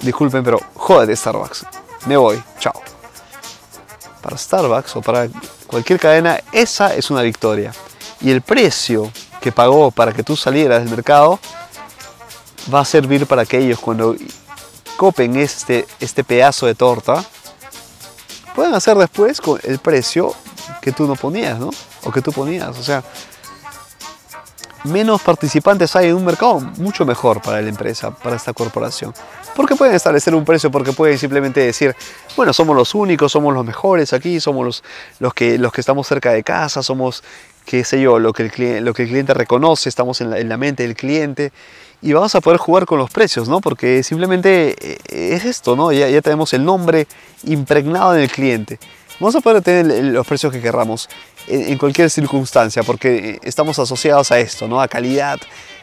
disculpen, 0.04 0.44
pero 0.44 0.60
de 1.06 1.16
Starbucks. 1.16 1.66
Me 2.06 2.16
voy, 2.16 2.42
chao. 2.58 2.80
Para 4.20 4.36
Starbucks 4.38 4.96
o 4.96 5.02
para 5.02 5.28
cualquier 5.66 5.98
cadena, 5.98 6.40
esa 6.52 6.94
es 6.94 7.10
una 7.10 7.22
victoria. 7.22 7.72
Y 8.20 8.30
el 8.30 8.42
precio 8.42 9.10
que 9.40 9.52
pagó 9.52 9.90
para 9.90 10.12
que 10.12 10.22
tú 10.22 10.36
salieras 10.36 10.80
del 10.82 10.90
mercado 10.90 11.38
va 12.72 12.80
a 12.80 12.84
servir 12.84 13.26
para 13.26 13.44
que 13.44 13.58
ellos 13.58 13.78
cuando 13.78 14.16
copen 14.96 15.36
este, 15.36 15.86
este 16.00 16.24
pedazo 16.24 16.66
de 16.66 16.74
torta, 16.74 17.24
puedan 18.54 18.74
hacer 18.74 18.96
después 18.96 19.40
con 19.40 19.60
el 19.64 19.78
precio 19.78 20.34
que 20.80 20.92
tú 20.92 21.06
no 21.06 21.16
ponías, 21.16 21.58
¿no? 21.58 21.70
O 22.04 22.12
que 22.12 22.22
tú 22.22 22.32
ponías. 22.32 22.78
O 22.78 22.82
sea, 22.82 23.02
menos 24.84 25.22
participantes 25.22 25.96
hay 25.96 26.08
en 26.08 26.14
un 26.14 26.24
mercado, 26.24 26.60
mucho 26.78 27.04
mejor 27.04 27.40
para 27.40 27.60
la 27.60 27.68
empresa, 27.68 28.10
para 28.10 28.36
esta 28.36 28.52
corporación. 28.52 29.12
Porque 29.56 29.76
pueden 29.76 29.94
establecer 29.94 30.34
un 30.34 30.44
precio, 30.44 30.70
porque 30.70 30.92
pueden 30.92 31.18
simplemente 31.18 31.60
decir, 31.60 31.94
bueno, 32.36 32.52
somos 32.52 32.76
los 32.76 32.94
únicos, 32.94 33.32
somos 33.32 33.54
los 33.54 33.64
mejores 33.64 34.12
aquí, 34.12 34.40
somos 34.40 34.64
los, 34.64 34.84
los, 35.20 35.32
que, 35.32 35.58
los 35.58 35.72
que 35.72 35.80
estamos 35.80 36.06
cerca 36.06 36.32
de 36.32 36.42
casa, 36.42 36.82
somos, 36.82 37.22
qué 37.64 37.84
sé 37.84 38.00
yo, 38.00 38.18
lo 38.18 38.32
que 38.32 38.42
el, 38.42 38.50
cliente, 38.50 38.80
lo 38.80 38.92
que 38.92 39.04
el 39.04 39.08
cliente 39.08 39.32
reconoce, 39.32 39.88
estamos 39.88 40.20
en 40.20 40.48
la, 40.48 40.56
mente 40.56 40.82
del 40.82 40.94
cliente 40.94 41.52
y 42.02 42.12
vamos 42.12 42.34
a 42.34 42.40
poder 42.40 42.58
jugar 42.58 42.84
con 42.84 42.98
los 42.98 43.10
precios, 43.10 43.48
¿no? 43.48 43.60
Porque 43.60 44.02
simplemente 44.02 44.76
eh, 44.80 44.98
es 45.08 45.44
esto, 45.44 45.76
¿no? 45.76 45.92
Ya, 45.92 46.20
tenemos 46.20 46.52
el 46.52 46.64
nombre 46.64 47.06
impregnado 47.44 48.14
en 48.14 48.22
el 48.22 48.30
cliente. 48.30 48.78
Vamos 49.20 49.36
a 49.36 49.40
poder 49.40 49.62
tener 49.62 50.04
los 50.04 50.26
precios 50.26 50.52
que 50.52 50.60
querramos 50.60 51.08
en, 51.46 51.78
cualquier 51.78 52.10
circunstancia, 52.10 52.82
porque 52.82 53.38
estamos 53.42 53.78
asociados 53.78 54.30
a 54.32 54.38
esto, 54.38 54.68
¿no? 54.68 54.80
A 54.80 54.88
calidad, 54.88 55.38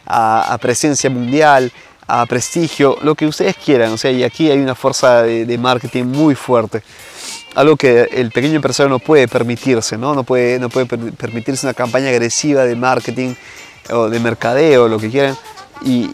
a, 0.06 0.56
presencia 0.60 1.10
mundial, 1.10 1.72
a 2.06 2.26
prestigio, 2.26 2.98
lo 3.02 3.14
que 3.14 3.26
ustedes 3.26 3.56
quieran. 3.56 3.92
O 3.92 3.98
sea, 3.98 4.10
y 4.10 4.24
aquí 4.24 4.50
hay 4.50 4.58
una 4.58 4.74
fuerza 4.74 5.22
de, 5.22 5.58
marketing 5.58 6.04
muy 6.04 6.34
fuerte. 6.34 6.82
Algo 7.54 7.76
que 7.76 8.08
el 8.12 8.30
pequeño 8.30 8.56
empresario 8.56 8.88
no 8.88 8.98
puede 8.98 9.28
permitirse, 9.28 9.98
¿no? 9.98 10.14
No 10.14 10.24
puede, 10.24 10.58
no 10.58 10.68
puede 10.68 10.86
permitirse 10.86 11.66
una 11.66 11.74
campaña 11.74 12.08
agresiva 12.08 12.64
de 12.64 12.74
marketing 12.74 13.34
o 13.90 14.08
de 14.08 14.20
mercadeo, 14.20 14.88
lo 14.88 14.98
que 14.98 15.10
quieran, 15.10 15.36
y, 15.84 16.08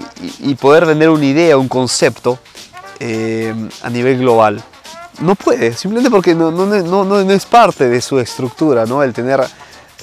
poder 0.56 0.86
vender 0.86 1.10
una 1.10 1.24
idea, 1.24 1.56
un 1.56 1.68
concepto 1.68 2.38
eh, 2.98 3.54
a 3.82 3.90
nivel 3.90 4.18
global. 4.18 4.62
No 5.20 5.34
puede, 5.34 5.72
simplemente 5.72 6.10
porque 6.10 6.34
no, 6.34 6.50
no, 6.50 6.66
no, 6.66 7.04
no, 7.04 7.32
es 7.32 7.46
parte 7.46 7.88
de 7.88 8.00
su 8.00 8.20
estructura, 8.20 8.86
¿no? 8.86 9.02
El 9.02 9.12
tener 9.12 9.44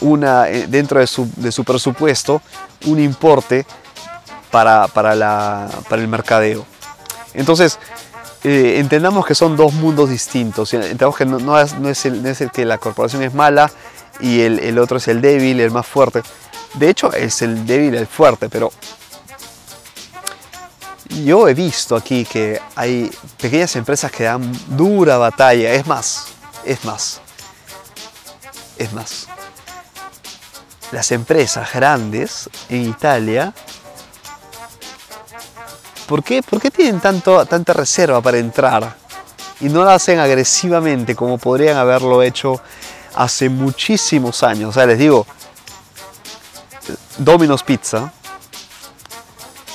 una, 0.01 0.49
eh, 0.49 0.67
dentro 0.67 0.99
de 0.99 1.08
su, 1.08 1.30
de 1.38 1.51
su 1.51 1.63
presupuesto 1.63 2.41
un 2.86 2.99
importe 2.99 3.65
para, 4.51 4.88
para, 4.88 5.15
la, 5.15 5.69
para 5.89 6.01
el 6.01 6.08
mercadeo. 6.08 6.65
Entonces, 7.34 7.80
eh, 8.43 8.80
entendamos 8.80 9.25
que 9.25 9.36
son 9.36 9.56
dos 9.56 9.73
mundos 9.73 10.10
distintos. 10.10 10.73
Entendamos 10.73 11.15
que 11.15 11.25
no, 11.25 11.60
es, 11.60 11.73
es 11.73 12.06
el, 12.06 12.21
no, 12.21 12.30
es, 12.30 12.41
el, 12.41 12.51
que 12.51 12.65
la 12.65 12.78
corporación 12.78 13.23
es 13.23 13.34
mala 13.34 13.71
y 14.19 14.41
el, 14.41 14.60
el, 14.60 14.78
otro 14.80 14.97
es 14.97 15.08
el 15.08 15.21
débil, 15.21 15.60
el 15.60 15.71
más 15.71 15.88
fuerte. 15.88 16.21
De 16.75 16.89
hecho, 16.89 17.12
es 17.13 17.41
el 17.41 17.65
débil, 17.65 17.95
el 17.95 18.08
fuerte, 18.08 18.49
pero 18.49 18.71
yo 21.10 21.48
he 21.48 21.54
visto 21.54 21.96
aquí 21.96 22.26
que 22.26 22.60
hay 22.76 23.12
pequeñas 23.39 23.76
empresas 23.76 24.12
que 24.12 24.24
dan 24.24 24.52
dura 24.76 25.18
batalla. 25.18 25.74
Es 25.74 25.86
más, 25.86 26.28
es 26.65 26.84
más, 26.84 27.22
es 28.78 28.91
más. 28.94 29.28
Las 30.91 31.12
empresas 31.12 31.72
grandes 31.74 32.50
en 32.70 32.89
Italia, 32.89 33.54
¿por 36.08 36.24
qué, 36.24 36.41
por 36.41 36.62
qué 36.62 36.72
tienen 36.72 37.00
tanto, 37.00 37.46
tanta 37.46 37.74
reserva 37.74 38.22
para 38.22 38.38
entrar? 38.38 38.96
Y 39.60 39.65
no 39.65 39.84
lo 39.84 39.89
hacen 39.89 40.20
agresivamente 40.20 41.15
como 41.15 41.38
podrían 41.38 41.78
haberlo 41.78 42.22
hecho 42.22 42.62
hace 43.15 43.50
muchísimos 43.50 44.44
años. 44.44 44.70
O 44.70 44.74
sea, 44.74 44.86
les 44.86 45.00
digo, 45.00 45.26
Domino's 47.18 47.63
Pizza 47.63 48.12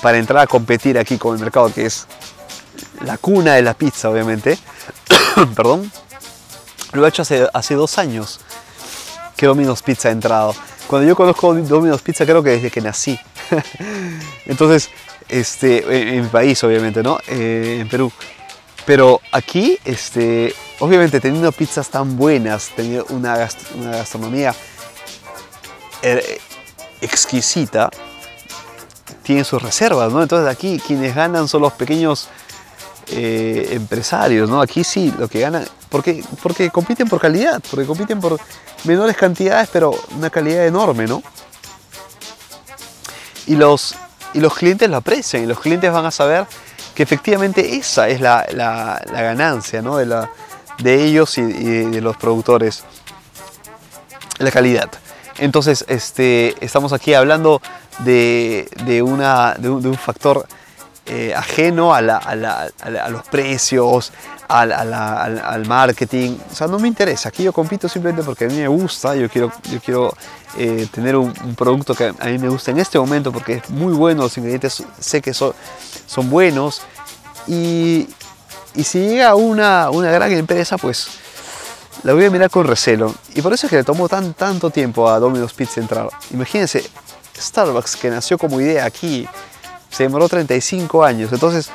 para 0.03 0.19
entrar 0.19 0.43
a 0.43 0.47
competir 0.47 0.99
aquí 0.99 1.19
con 1.19 1.35
el 1.35 1.41
mercado 1.41 1.73
que 1.73 1.87
es 1.87 2.07
la 3.05 3.19
cuna 3.19 3.55
de 3.55 3.63
la 3.63 3.75
pizza, 3.75 4.11
obviamente. 4.11 4.59
Perdón. 5.57 5.91
Lo 6.93 7.07
he 7.07 7.09
hecho 7.09 7.23
hace, 7.23 7.49
hace 7.53 7.75
dos 7.75 7.99
años 7.99 8.41
que 9.37 9.47
Domino's 9.47 9.83
Pizza 9.83 10.09
ha 10.09 10.13
entrado. 10.13 10.55
Cuando 10.87 11.07
yo 11.07 11.15
conozco 11.15 11.55
Domino's 11.55 12.03
Pizza 12.03 12.27
creo 12.27 12.43
que 12.43 12.51
desde 12.51 12.71
que 12.71 12.81
nací. 12.81 13.19
Entonces, 14.47 14.91
este, 15.29 16.17
en, 16.17 16.23
mi 16.23 16.29
país 16.29 16.63
obviamente, 16.65 17.03
¿no? 17.03 17.19
Eh, 17.29 17.79
en 17.81 17.89
Perú. 17.89 18.13
Pero 18.85 19.21
aquí, 19.31 19.79
este, 19.85 20.55
obviamente 20.81 21.21
teniendo 21.21 21.53
pizzas 21.53 21.89
tan 21.91 22.17
buenas, 22.17 22.71
teniendo 22.75 23.07
una, 23.11 23.37
gastronomía 23.37 24.55
eh, 26.03 26.41
exquisita, 27.01 27.91
tienen 29.23 29.45
sus 29.45 29.63
reservas, 29.63 30.13
¿no? 30.13 30.23
Entonces 30.23 30.49
aquí 30.49 30.81
quienes 30.85 31.15
ganan 31.15 31.49
son 31.49 31.63
los 31.63 31.73
pequeños 31.73 32.29
eh, 33.13 33.71
empresarios, 33.73 34.49
¿no? 34.49 34.61
Aquí 34.61 34.85
sí, 34.85 35.13
lo 35.19 35.27
que 35.27 35.41
ganan, 35.41 35.67
porque, 35.89 36.23
porque 36.43 36.71
compiten 36.71 37.09
por 37.09 37.21
calidad, 37.21 37.61
porque 37.69 37.85
compiten 37.85 38.21
por 38.21 38.39
menores 38.85 39.17
cantidades, 39.17 39.69
pero 39.73 39.93
una 40.17 40.31
calidad 40.31 40.65
enorme, 40.65 41.07
¿no? 41.07 41.21
Y 43.47 43.57
los, 43.57 43.97
y 44.33 44.39
los 44.39 44.55
clientes 44.55 44.89
lo 44.89 44.99
aprecian, 44.99 45.43
y 45.43 45.47
los 45.47 45.59
clientes 45.59 45.93
van 45.93 46.07
a 46.07 46.13
saber 46.13 46.47
que 46.95 47.03
efectivamente 47.03 47.77
esa 47.77 48.09
es 48.09 48.21
la, 48.21 48.47
ganancia, 49.11 49.83
¿no? 49.83 49.97
De, 49.97 50.07
la, 50.07 50.31
de 50.79 51.03
ellos 51.03 51.37
y, 51.39 51.43
de 51.43 52.01
los 52.01 52.17
productores, 52.17 52.85
la 54.39 54.53
calidad. 54.53 54.89
Entonces, 55.39 55.85
este, 55.89 56.55
estamos 56.65 56.93
aquí 56.93 57.15
hablando 57.15 57.61
de, 57.99 59.03
una, 59.05 59.55
de, 59.55 59.69
un, 59.69 59.95
factor 59.95 60.47
eh, 61.07 61.35
ajeno 61.35 61.95
a, 61.95 62.01
los 62.01 63.23
precios, 63.31 64.13
al, 64.49 65.67
marketing. 65.67 66.37
O 66.51 66.55
sea, 66.55 66.67
no 66.67 66.79
me 66.79 66.89
interesa. 66.89 67.29
Aquí 67.29 67.43
yo 67.43 67.53
compito 67.53 67.89
simplemente 67.89 68.25
porque 68.25 68.45
a 68.45 68.49
mí 68.49 68.57
me 68.57 68.69
gusta. 68.69 69.15
Yo 69.15 69.29
quiero, 69.29 69.53
yo 69.71 69.81
quiero 69.81 70.15
eh, 70.57 70.87
tener 70.91 71.17
un, 71.17 71.33
producto 71.57 71.95
que 71.95 72.13
a 72.19 72.27
mí 72.27 72.39
me 72.39 72.49
gusta 72.49 72.71
en 72.71 72.79
este 72.79 72.99
momento 72.99 73.33
porque 73.33 73.55
es 73.55 73.71
muy 73.71 73.93
bueno. 73.93 74.23
Los 74.23 74.37
ingredientes 74.39 74.83
sé 74.99 75.21
que 75.21 75.35
son, 75.35 75.53
son 76.07 76.31
buenos. 76.31 76.83
Y, 77.47 78.09
si 78.85 79.01
llega 79.01 79.35
una, 79.35 79.91
una 79.91 80.13
gran 80.13 80.31
empresa, 80.31 80.79
pues 80.79 81.09
la 82.03 82.15
voy 82.15 82.25
a 82.25 82.31
mirar 82.31 82.51
con 82.51 82.67
recelo. 82.67 83.15
Y 83.35 83.43
por 83.43 83.53
eso 83.53 83.67
es 83.67 83.71
que 83.71 83.77
le 83.77 83.85
tomó 83.85 84.09
tan, 84.09 84.35
tanto 84.35 84.71
tiempo 84.71 85.09
a 85.09 85.19
Domino's 85.19 85.53
Pizza 85.53 85.81
entrar. 85.81 86.09
Imagínense, 86.31 86.89
Starbucks, 87.41 87.97
que 87.97 88.11
nació 88.11 88.39
como 88.39 88.61
idea 88.61 88.85
aquí, 88.85 89.27
se 89.91 90.05
demoró 90.05 90.29
35 90.29 91.05
años. 91.05 91.33
Entonces, 91.33 91.71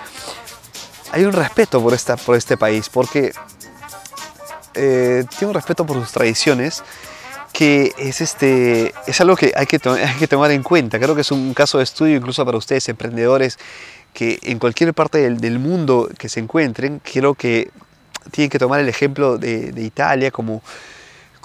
hay 1.11 1.23
un 1.25 1.33
respeto 1.33 1.81
por, 1.81 1.93
esta, 1.93 2.17
por 2.17 2.35
este 2.35 2.57
país, 2.57 2.89
porque 2.89 3.33
eh, 4.73 5.25
tiene 5.29 5.47
un 5.47 5.53
respeto 5.53 5.85
por 5.85 5.97
sus 5.97 6.11
tradiciones 6.11 6.83
que 7.53 7.93
es, 7.97 8.19
este, 8.19 8.93
es 9.07 9.21
algo 9.21 9.37
que 9.37 9.53
hay, 9.55 9.65
que 9.65 9.79
hay 9.87 10.15
que 10.19 10.27
tomar 10.27 10.51
en 10.51 10.61
cuenta. 10.61 10.99
Creo 10.99 11.15
que 11.15 11.21
es 11.21 11.31
un 11.31 11.53
caso 11.53 11.77
de 11.77 11.85
estudio 11.85 12.17
incluso 12.17 12.45
para 12.45 12.57
ustedes, 12.57 12.89
emprendedores, 12.89 13.57
que 14.13 14.39
en 14.43 14.59
cualquier 14.59 14.93
parte 14.93 15.29
del, 15.29 15.59
mundo 15.59 16.09
que 16.17 16.27
se 16.27 16.41
encuentren, 16.41 16.99
creo 16.99 17.33
que 17.33 17.71
tienen 18.31 18.49
que 18.49 18.59
tomar 18.59 18.81
el 18.81 18.89
ejemplo 18.89 19.37
de 19.37 19.73
Italia 19.77 20.31
como 20.31 20.61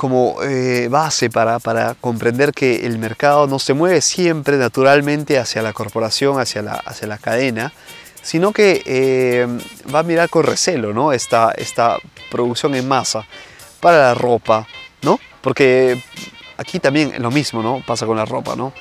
como 0.00 0.42
eh, 0.42 0.88
base 0.90 1.28
para, 1.28 1.58
para, 1.58 1.94
comprender 1.94 2.54
que 2.54 2.86
el 2.86 2.98
mercado 2.98 3.46
no 3.46 3.58
se 3.58 3.74
mueve 3.74 4.00
siempre 4.00 4.56
naturalmente 4.56 5.38
hacia 5.38 5.60
la 5.60 5.74
corporación, 5.74 6.40
hacia 6.40 6.62
la, 6.62 6.72
hacia 6.72 7.06
la 7.06 7.18
cadena, 7.18 7.70
sino 8.22 8.50
que 8.50 8.82
eh, 8.86 9.46
va 9.94 9.98
a 9.98 10.02
mirar 10.02 10.30
con 10.30 10.44
recelo 10.44 10.94
¿no? 10.94 11.12
esta, 11.12 11.52
esta 11.54 11.98
producción 12.30 12.74
en 12.76 12.88
masa 12.88 13.26
para 13.80 13.98
la 13.98 14.14
ropa, 14.14 14.66
¿no? 15.02 15.20
porque 15.42 16.02
aquí 16.56 16.80
también 16.80 17.12
lo 17.18 17.30
mismo 17.30 17.62
¿no? 17.62 17.82
pasa 17.86 18.06
con 18.06 18.16
la 18.16 18.24
ropa. 18.24 18.56
¿no? 18.56 18.72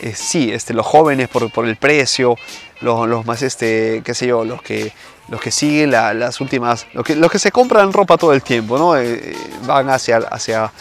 Eh, 0.00 0.14
sí, 0.14 0.50
este, 0.50 0.72
los 0.74 0.86
jóvenes 0.86 1.28
por, 1.28 1.50
por 1.52 1.66
el 1.66 1.76
precio, 1.76 2.36
los, 2.80 3.06
los, 3.08 3.26
más, 3.26 3.42
este, 3.42 4.02
qué 4.04 4.14
sé 4.14 4.26
yo, 4.26 4.44
los 4.44 4.62
que 4.62 4.92
los 5.30 5.40
que 5.40 5.52
siguen 5.52 5.92
las 5.92 6.40
últimas, 6.40 6.86
los 6.92 7.04
que, 7.04 7.14
los 7.14 7.30
que 7.30 7.38
se 7.38 7.52
compran 7.52 7.92
ropa 7.92 8.18
todo 8.18 8.32
el 8.32 8.42
tiempo, 8.42 8.76
¿no? 8.76 8.96
Eh, 8.96 9.34
van 9.64 9.88
hacia, 9.88 10.16
hacia 10.18 10.72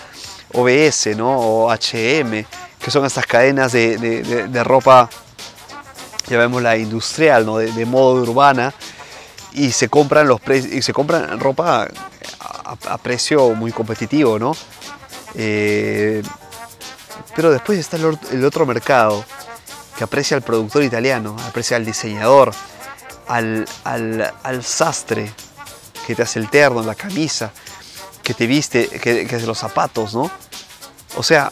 OBS, 0.53 1.15
¿no? 1.15 1.37
O 1.37 1.71
HM, 1.71 2.45
que 2.79 2.91
son 2.91 3.05
estas 3.05 3.27
cadenas 3.27 3.71
de, 3.71 3.97
de, 3.97 4.63
ropa, 4.63 5.07
llamémosla 6.27 6.77
industrial, 6.77 7.45
¿no? 7.45 7.57
De, 7.57 7.85
modo 7.85 8.23
urbana, 8.23 8.73
y 9.53 9.71
se 9.71 9.87
compran, 9.87 10.27
los 10.27 10.41
y 10.47 10.81
se 10.81 10.93
compran 10.93 11.39
ropa 11.39 11.87
a, 12.87 12.97
precio 12.97 13.51
muy 13.51 13.71
competitivo, 13.71 14.39
¿no? 14.39 14.55
Eh, 15.35 16.23
pero 17.35 17.51
después 17.51 17.79
está 17.79 17.97
el, 17.97 18.45
otro 18.45 18.65
mercado 18.65 19.23
que 19.97 20.03
aprecia 20.03 20.37
al 20.37 20.43
productor 20.43 20.83
italiano, 20.83 21.35
aprecia 21.47 21.77
al 21.77 21.85
diseñador, 21.85 22.53
al, 23.27 23.67
al, 23.83 24.63
sastre 24.63 25.31
que 26.07 26.15
te 26.15 26.23
hace 26.23 26.39
el 26.39 26.49
terno, 26.49 26.81
la 26.81 26.95
camisa, 26.95 27.51
que 28.23 28.33
te 28.33 28.47
viste, 28.47 28.87
que, 28.87 29.27
hace 29.35 29.45
los 29.45 29.57
zapatos, 29.57 30.13
¿no? 30.13 30.31
O 31.17 31.23
sea, 31.23 31.51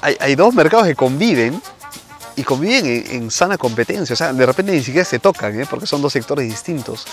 hay, 0.00 0.34
dos 0.34 0.54
mercados 0.54 0.86
que 0.86 0.94
conviven 0.94 1.60
y 2.36 2.42
conviven 2.42 3.06
en, 3.10 3.30
sana 3.30 3.56
competencia. 3.56 4.12
O 4.12 4.16
sea, 4.16 4.32
de 4.32 4.46
repente 4.46 4.72
ni 4.72 4.82
siquiera 4.82 5.04
se 5.04 5.18
tocan, 5.18 5.58
¿eh? 5.58 5.66
porque 5.68 5.86
son 5.86 6.02
dos 6.02 6.12
sectores 6.12 6.48
distintos. 6.48 7.06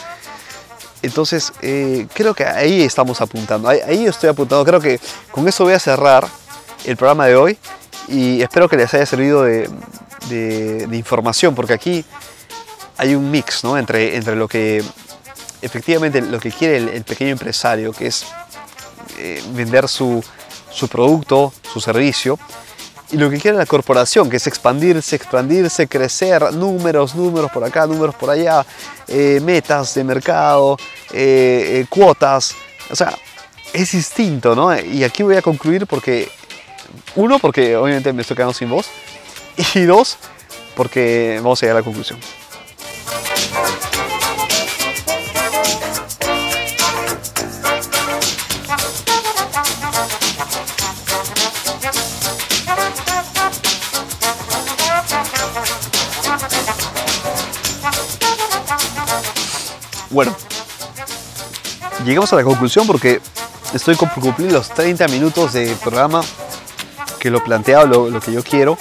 Entonces, 1.02 1.54
eh, 1.62 2.08
creo 2.14 2.34
que 2.34 2.46
ahí 2.46 2.82
estamos 2.84 3.22
apuntando. 3.22 3.70
Ahí, 3.70 4.06
estoy 4.06 4.30
apuntando. 4.30 4.64
Creo 4.66 4.80
que 4.80 5.00
con 5.32 5.48
eso 5.48 5.64
voy 5.64 5.74
a 5.74 5.80
cerrar 5.80 6.28
el 6.86 6.98
programa 6.98 7.26
de 7.28 7.36
hoy 7.36 7.58
y 8.08 8.42
espero 8.42 8.70
que 8.70 8.78
les 8.78 8.94
haya 8.94 9.06
servido 9.06 9.44
de 9.44 10.88
información, 10.92 11.56
porque 11.56 11.74
aquí 11.74 12.06
hay 13.02 13.16
un 13.16 13.32
mix 13.32 13.64
¿no? 13.64 13.80
entre, 13.80 14.16
entre 14.16 14.36
lo 14.36 14.48
que 14.48 14.84
efectivamente 15.64 16.22
lo 16.22 16.40
que 16.40 16.52
quiere 16.52 16.78
el, 16.78 17.04
pequeño 17.04 17.32
empresario, 17.32 17.94
que 17.94 18.06
es 18.06 18.26
eh, 19.18 19.42
vender 19.54 19.88
su, 19.88 20.24
su, 20.70 20.88
producto, 20.88 21.52
su 21.74 21.82
servicio, 21.82 22.38
y 23.12 23.18
lo 23.18 23.30
que 23.30 23.40
quiere 23.40 23.58
la 23.58 23.66
corporación, 23.66 24.30
que 24.30 24.38
es 24.38 24.48
expandirse, 24.48 25.16
expandirse, 25.16 25.88
crecer, 25.88 26.54
números, 26.54 27.16
números 27.16 27.52
por 27.52 27.64
acá, 27.64 27.86
números 27.86 28.16
por 28.16 28.30
allá, 28.30 28.66
eh, 29.08 29.40
metas 29.44 29.94
de 29.96 30.04
mercado, 30.04 30.78
eh, 31.12 31.86
cuotas, 31.90 32.56
o 32.90 32.96
sea, 32.96 33.18
es 33.74 33.92
distinto, 33.92 34.56
¿no? 34.56 34.78
Y 34.80 35.04
aquí 35.04 35.24
voy 35.24 35.36
a 35.36 35.42
concluir 35.42 35.88
porque, 35.88 36.30
uno, 37.16 37.40
porque 37.40 37.76
obviamente 37.76 38.14
me 38.14 38.22
estoy 38.22 38.36
quedando 38.36 38.54
sin 38.54 38.70
voz, 38.70 38.88
Y 39.76 39.82
dos, 39.82 40.18
porque 40.76 41.40
vamos 41.42 41.62
a 41.62 41.66
llegar 41.66 41.78
a 41.78 41.80
la 41.80 41.86
conclusión. 41.86 42.20
Bueno, 60.12 60.36
llegamos 62.04 62.34
a 62.34 62.36
la 62.36 62.44
conclusión 62.44 62.86
porque 62.86 63.22
estoy 63.74 63.96
por 63.96 64.40
los 64.42 64.70
30 64.70 65.08
minutos 65.08 65.54
de 65.54 65.74
programa 65.82 66.22
que 67.18 67.30
lo 67.30 67.42
planteado, 67.42 67.88
lo, 67.88 68.10
lo 68.10 68.20
que 68.20 68.34
yo 68.34 68.44
quiero, 68.44 68.78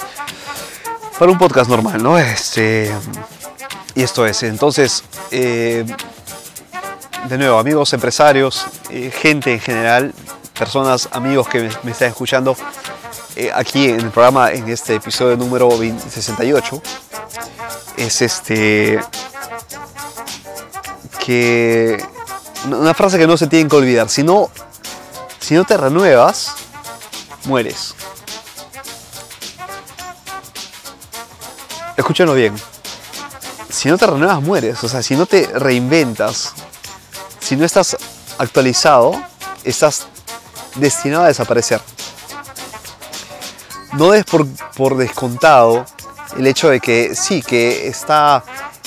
para 1.17 1.31
un 1.31 1.37
podcast 1.37 1.69
normal, 1.69 2.03
¿no? 2.03 2.17
Este, 2.17 2.93
y 3.95 4.03
esto 4.03 4.25
es, 4.25 4.43
entonces, 4.43 5.05
eh, 5.31 5.85
de 7.29 7.37
nuevo, 7.37 7.59
amigos 7.59 7.93
empresarios, 7.93 8.65
eh, 8.89 9.09
gente 9.15 9.53
en 9.53 9.61
general, 9.61 10.13
personas, 10.59 11.07
amigos 11.13 11.47
que 11.47 11.69
me, 11.83 11.91
están 11.91 12.09
escuchando 12.09 12.57
eh, 13.37 13.51
aquí 13.55 13.87
en 13.87 14.01
el 14.01 14.09
programa, 14.09 14.51
en 14.51 14.67
este 14.67 14.95
episodio 14.95 15.37
número 15.37 15.69
68, 15.71 16.81
es 17.95 18.21
este 18.21 18.99
que 21.23 22.03
una 22.65 22.93
frase 22.93 23.17
que 23.17 23.27
no 23.27 23.37
se 23.37 23.47
tiene 23.47 23.69
que 23.69 23.75
olvidar, 23.75 24.09
si 24.09 24.23
no, 24.23 24.49
si 25.39 25.53
no 25.53 25.63
te 25.63 25.77
renuevas, 25.77 26.53
mueres. 27.45 27.93
Escúchenlo 31.95 32.33
bien. 32.33 32.55
Si 33.69 33.87
no 33.87 33.97
te 33.97 34.07
renuevas, 34.07 34.41
mueres. 34.41 34.83
O 34.83 34.89
sea, 34.89 35.03
si 35.03 35.15
no 35.15 35.25
te 35.25 35.47
reinventas, 35.47 36.53
si 37.39 37.55
no 37.55 37.65
estás 37.65 37.95
actualizado, 38.37 39.13
estás 39.63 40.07
destinado 40.75 41.23
a 41.23 41.27
desaparecer. 41.27 41.81
No 43.93 44.11
des 44.11 44.25
por, 44.25 44.47
por 44.75 44.97
descontado 44.97 45.85
el 46.37 46.47
hecho 46.47 46.69
de 46.69 46.79
que 46.79 47.15
sí, 47.15 47.41
que 47.41 47.87
está 47.87 48.43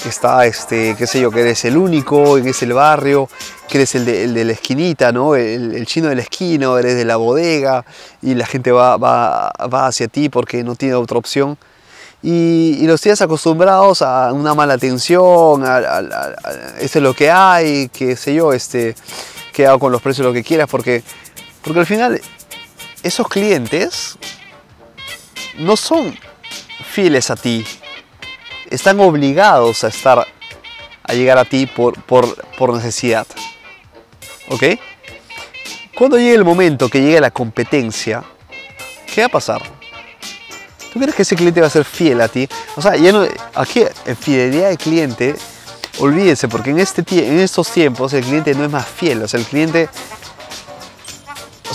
está, 0.09 0.47
este, 0.47 0.95
qué 0.97 1.07
sé 1.07 1.21
yo, 1.21 1.31
que 1.31 1.40
eres 1.40 1.64
el 1.64 1.77
único, 1.77 2.40
que 2.43 2.51
es 2.51 2.62
el 2.62 2.73
barrio, 2.73 3.29
que 3.69 3.79
eres 3.79 3.95
el 3.95 4.05
de, 4.05 4.45
la 4.45 4.53
esquinita, 4.53 5.12
¿no? 5.12 5.35
El, 5.35 5.85
chino 5.87 6.09
de 6.09 6.17
la 6.17 6.23
esquina, 6.23 6.79
eres 6.79 6.97
de 6.97 7.05
la 7.05 7.17
bodega 7.17 7.85
y 8.23 8.35
la 8.35 8.47
gente 8.47 8.73
va, 8.73 8.97
va, 8.97 9.53
va 9.73 9.87
hacia 9.87 10.09
ti 10.09 10.29
porque 10.29 10.62
no 10.62 10.75
tiene 10.75 10.95
otra 10.95 11.19
opción. 11.19 11.59
Y, 12.27 12.87
los 12.87 13.03
tienes 13.03 13.21
acostumbrados 13.21 14.01
a 14.01 14.33
una 14.33 14.55
mala 14.55 14.75
atención, 14.75 15.62
a, 15.62 16.01
es 16.81 16.97
lo 16.97 17.12
que 17.12 17.31
hay, 17.31 17.90
qué 17.90 18.17
sé 18.17 18.35
yo, 18.35 18.55
este, 18.55 18.95
que 19.53 19.67
hago 19.67 19.79
con 19.79 19.93
los 19.93 20.01
precios 20.01 20.27
lo 20.27 20.33
que 20.33 20.43
quieras, 20.43 20.67
porque, 20.71 21.03
porque 21.62 21.81
al 21.81 21.87
final 21.87 22.19
esos 23.03 23.29
clientes 23.29 24.17
no 25.59 25.77
son 25.77 26.17
fieles 26.90 27.31
a 27.31 27.37
ti, 27.37 27.67
están 28.70 29.00
obligados 29.00 29.85
a 29.85 29.88
estar, 29.88 30.27
a 31.03 31.12
llegar 31.12 31.38
a 31.38 31.44
ti 31.44 31.66
por, 31.66 32.00
por, 32.03 32.74
necesidad. 32.74 33.27
¿Ok? 34.48 34.64
Cuando 35.96 36.18
llegue 36.18 36.35
el 36.35 36.44
momento 36.44 36.88
que 36.88 37.00
llegue 37.00 37.20
la 37.20 37.31
competencia, 37.31 38.24
¿qué 39.12 39.22
va 39.22 39.27
a 39.27 39.31
pasar? 39.31 39.62
¿Tú 40.92 41.00
crees 41.00 41.14
que 41.14 41.22
ese 41.22 41.37
cliente 41.37 41.61
va 41.61 41.66
a 41.66 41.70
ser 41.70 41.85
fiel 41.85 42.20
a 42.20 42.29
ti? 42.29 42.48
O 42.77 42.83
sea, 42.83 42.92
aquí 43.55 43.85
en 44.07 44.16
fidelidad 44.16 44.70
de 44.70 44.77
cliente, 44.77 45.35
olvídense, 45.98 46.48
porque 46.48 46.70
en, 46.70 46.79
este, 46.79 47.05
en 47.11 47.40
estos 47.40 47.70
tiempos 47.70 48.12
el 48.12 48.24
cliente 48.24 48.55
no 48.55 48.64
es 48.64 48.70
más 48.70 48.87
fiel. 48.87 49.22
O 49.22 49.29
sea, 49.29 49.40
el 49.40 49.46
cliente 49.46 49.88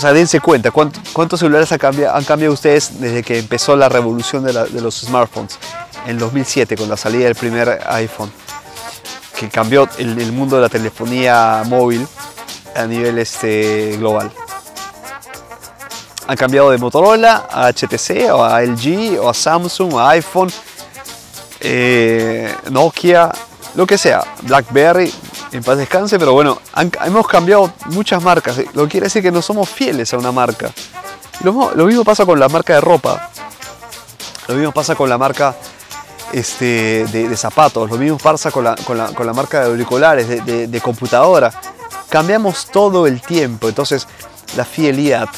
sea, 0.00 0.14
dense 0.14 0.40
cuenta, 0.40 0.70
¿cuántos, 0.70 1.40
celulares 1.40 1.70
han 1.72 1.78
cambiado, 1.78 2.16
han 2.16 2.24
cambiado, 2.24 2.54
ustedes 2.54 3.00
desde 3.00 3.22
que 3.22 3.38
empezó 3.38 3.76
la 3.76 3.90
revolución 3.90 4.42
de, 4.42 4.80
los 4.80 5.00
smartphones? 5.00 5.58
En 6.06 6.18
2007 6.18 6.76
con 6.76 6.88
la 6.88 6.96
salida 6.96 7.24
del 7.24 7.34
primer 7.34 7.80
iPhone, 7.86 8.30
que 9.38 9.48
cambió 9.48 9.88
el, 9.98 10.32
mundo 10.32 10.56
de 10.56 10.62
la 10.62 10.68
telefonía 10.68 11.62
móvil 11.66 12.06
a 12.74 12.86
nivel 12.86 13.18
este, 13.18 13.96
global. 13.98 14.30
Han 16.26 16.36
cambiado 16.36 16.70
de 16.70 16.78
Motorola 16.78 17.48
a 17.50 17.72
HTC 17.72 18.30
o 18.32 18.44
a 18.44 18.62
LG 18.62 19.18
o 19.20 19.28
a 19.28 19.34
Samsung 19.34 19.94
a 19.94 20.10
iPhone, 20.10 20.50
eh, 21.60 22.54
Nokia, 22.70 23.32
lo 23.74 23.86
que 23.86 23.98
sea, 23.98 24.22
BlackBerry, 24.42 25.12
en 25.52 25.62
paz 25.62 25.78
descanse, 25.78 26.18
pero 26.18 26.32
bueno, 26.32 26.60
hemos 27.04 27.26
cambiado 27.26 27.72
muchas 27.86 28.22
marcas, 28.22 28.58
lo 28.74 28.84
que 28.84 28.90
quiere 28.90 29.06
decir 29.06 29.22
que 29.22 29.32
no 29.32 29.42
somos 29.42 29.68
fieles 29.68 30.12
a 30.14 30.18
una 30.18 30.32
marca. 30.32 30.70
Lo 31.42 31.86
mismo 31.86 32.04
pasa 32.04 32.26
con 32.26 32.38
la 32.38 32.48
marca 32.48 32.74
de 32.74 32.80
ropa, 32.80 33.30
lo 34.46 34.54
mismo 34.54 34.72
pasa 34.72 34.94
con 34.94 35.08
la 35.08 35.16
marca 35.16 35.56
este, 36.32 37.06
de, 37.06 37.36
zapatos, 37.36 37.90
lo 37.90 37.96
mismo 37.96 38.18
pasa 38.18 38.50
con 38.50 38.64
la, 38.64 38.74
con 38.76 38.96
la, 38.96 39.06
con 39.08 39.26
la 39.26 39.32
marca 39.32 39.60
de 39.60 39.66
auriculares, 39.66 40.28
de, 40.28 40.80
computadora. 40.80 41.52
Cambiamos 42.08 42.66
todo 42.66 43.06
el 43.06 43.20
tiempo, 43.20 43.68
entonces 43.68 44.06
la 44.56 44.64
fidelidad, 44.64 45.28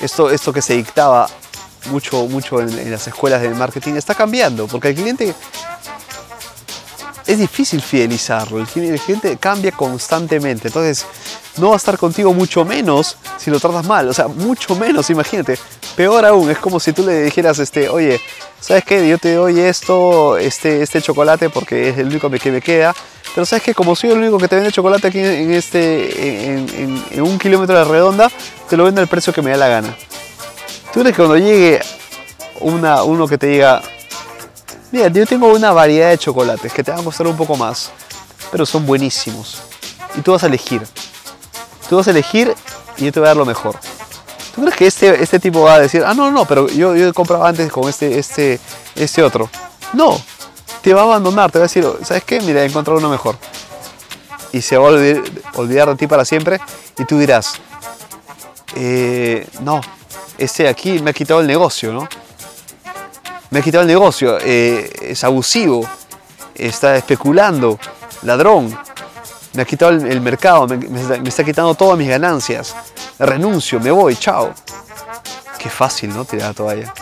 esto, 0.00 0.30
esto 0.30 0.52
que 0.52 0.62
se 0.62 0.74
dictaba 0.74 1.28
mucho, 1.90 2.26
mucho 2.26 2.60
en, 2.60 2.90
las 2.90 3.06
escuelas 3.06 3.42
de 3.42 3.50
marketing, 3.50 3.94
está 3.94 4.14
cambiando, 4.14 4.66
porque 4.66 4.88
el 4.88 4.94
cliente 4.94 5.34
es 7.30 7.38
difícil 7.38 7.80
fidelizarlo, 7.80 8.58
el 8.58 8.66
cliente 8.66 9.36
cambia 9.36 9.70
constantemente, 9.70 10.66
entonces 10.66 11.06
no 11.58 11.68
va 11.68 11.74
a 11.74 11.76
estar 11.76 11.96
contigo 11.96 12.32
mucho 12.34 12.64
menos 12.64 13.16
si 13.38 13.52
lo 13.52 13.60
tratas 13.60 13.86
mal, 13.86 14.08
o 14.08 14.12
sea, 14.12 14.26
mucho 14.26 14.74
menos, 14.74 15.10
imagínate. 15.10 15.56
Peor 15.94 16.26
aún, 16.26 16.50
es 16.50 16.58
como 16.58 16.80
si 16.80 16.92
tú 16.92 17.06
le 17.06 17.22
dijeras, 17.22 17.60
este, 17.60 17.88
oye, 17.88 18.20
¿sabes 18.58 18.84
qué? 18.84 19.08
Yo 19.08 19.16
te 19.18 19.34
doy 19.34 19.60
esto, 19.60 20.38
este, 20.38 20.82
este 20.82 21.00
chocolate 21.00 21.50
porque 21.50 21.90
es 21.90 21.98
el 21.98 22.08
único 22.08 22.28
que 22.28 22.50
me 22.50 22.60
queda, 22.60 22.96
pero 23.32 23.46
¿sabes 23.46 23.62
qué? 23.62 23.74
Como 23.74 23.94
soy 23.94 24.10
el 24.10 24.18
único 24.18 24.38
que 24.38 24.48
te 24.48 24.56
vende 24.56 24.72
chocolate 24.72 25.06
aquí 25.06 25.20
en, 25.20 25.52
este, 25.52 26.54
en, 26.54 27.22
un 27.22 27.38
kilómetro 27.38 27.78
de 27.78 27.84
redonda, 27.84 28.28
te 28.68 28.76
lo 28.76 28.82
vendo 28.82 29.00
al 29.00 29.06
precio 29.06 29.32
que 29.32 29.40
me 29.40 29.52
da 29.52 29.56
la 29.56 29.68
gana. 29.68 29.96
¿Tú 30.92 31.00
crees 31.00 31.14
que 31.14 31.22
cuando 31.22 31.36
llegue 31.36 31.78
una, 32.58 33.04
uno 33.04 33.28
que 33.28 33.38
te 33.38 33.46
diga, 33.46 33.82
mira, 34.90 35.08
yo 35.08 35.26
tengo 35.26 35.48
una 35.48 35.72
variedad 35.72 36.10
de 36.10 36.18
chocolates 36.18 36.72
que 36.72 36.82
te 36.82 36.90
van 36.90 37.00
a 37.00 37.04
costar 37.04 37.26
un 37.26 37.36
poco 37.36 37.56
más, 37.56 37.90
pero 38.50 38.66
son 38.66 38.86
buenísimos, 38.86 39.58
y 40.16 40.20
tú 40.20 40.32
vas 40.32 40.42
a 40.44 40.46
elegir, 40.46 40.82
Tú 41.90 41.96
vas 41.96 42.06
a 42.06 42.12
elegir 42.12 42.54
y 42.98 43.06
yo 43.06 43.12
te 43.12 43.18
voy 43.18 43.26
a 43.26 43.30
dar 43.30 43.36
lo 43.36 43.44
mejor. 43.44 43.74
¿Tú 44.54 44.60
crees 44.60 44.76
que 44.76 44.86
este, 44.86 45.20
este 45.20 45.40
tipo 45.40 45.62
va 45.62 45.74
a 45.74 45.80
decir, 45.80 46.04
ah, 46.06 46.14
no, 46.14 46.30
no, 46.30 46.44
pero 46.44 46.68
yo, 46.68 46.94
yo 46.94 47.12
compraba 47.12 47.48
antes 47.48 47.68
con 47.72 47.88
este, 47.88 48.16
este, 48.16 48.60
este 48.94 49.24
otro? 49.24 49.50
No, 49.92 50.22
te 50.82 50.94
va 50.94 51.00
a 51.00 51.04
abandonar, 51.04 51.50
te 51.50 51.58
va 51.58 51.64
a 51.64 51.66
decir, 51.66 51.84
¿sabes 52.04 52.22
qué? 52.22 52.40
Mira, 52.42 52.62
he 52.62 52.66
encontrado 52.66 53.00
uno 53.00 53.08
mejor. 53.08 53.36
Y 54.52 54.62
se 54.62 54.76
va 54.76 54.86
a 54.86 54.92
olvidar, 55.56 55.88
de 55.88 55.96
ti 55.96 56.06
para 56.06 56.24
siempre 56.24 56.60
y 56.96 57.04
tú 57.06 57.18
dirás, 57.18 57.54
eh, 58.76 59.48
no, 59.62 59.80
este 60.38 60.68
aquí 60.68 61.00
me 61.00 61.10
ha 61.10 61.12
quitado 61.12 61.40
el 61.40 61.48
negocio, 61.48 61.92
¿no? 61.92 62.08
Me 63.50 63.58
ha 63.58 63.62
quitado 63.62 63.82
el 63.82 63.88
negocio, 63.88 64.38
eh, 64.40 64.90
es 65.02 65.24
abusivo, 65.24 65.88
está 66.54 66.96
especulando, 66.96 67.78
ladrón, 68.22 68.78
me 69.54 69.62
ha 69.62 69.64
quitado 69.64 69.90
el, 69.90 70.20
mercado, 70.20 70.68
me, 70.68 71.28
está 71.28 71.42
quitando 71.42 71.74
todas 71.74 71.98
mis 71.98 72.08
ganancias, 72.08 72.74
renuncio, 73.18 73.80
me 73.80 73.90
voy, 73.90 74.16
chao. 74.16 74.54
Qué 75.58 75.68
fácil, 75.68 76.14
¿no? 76.14 76.24
Tirar 76.24 76.48
la 76.48 76.54
toalla. 76.54 76.94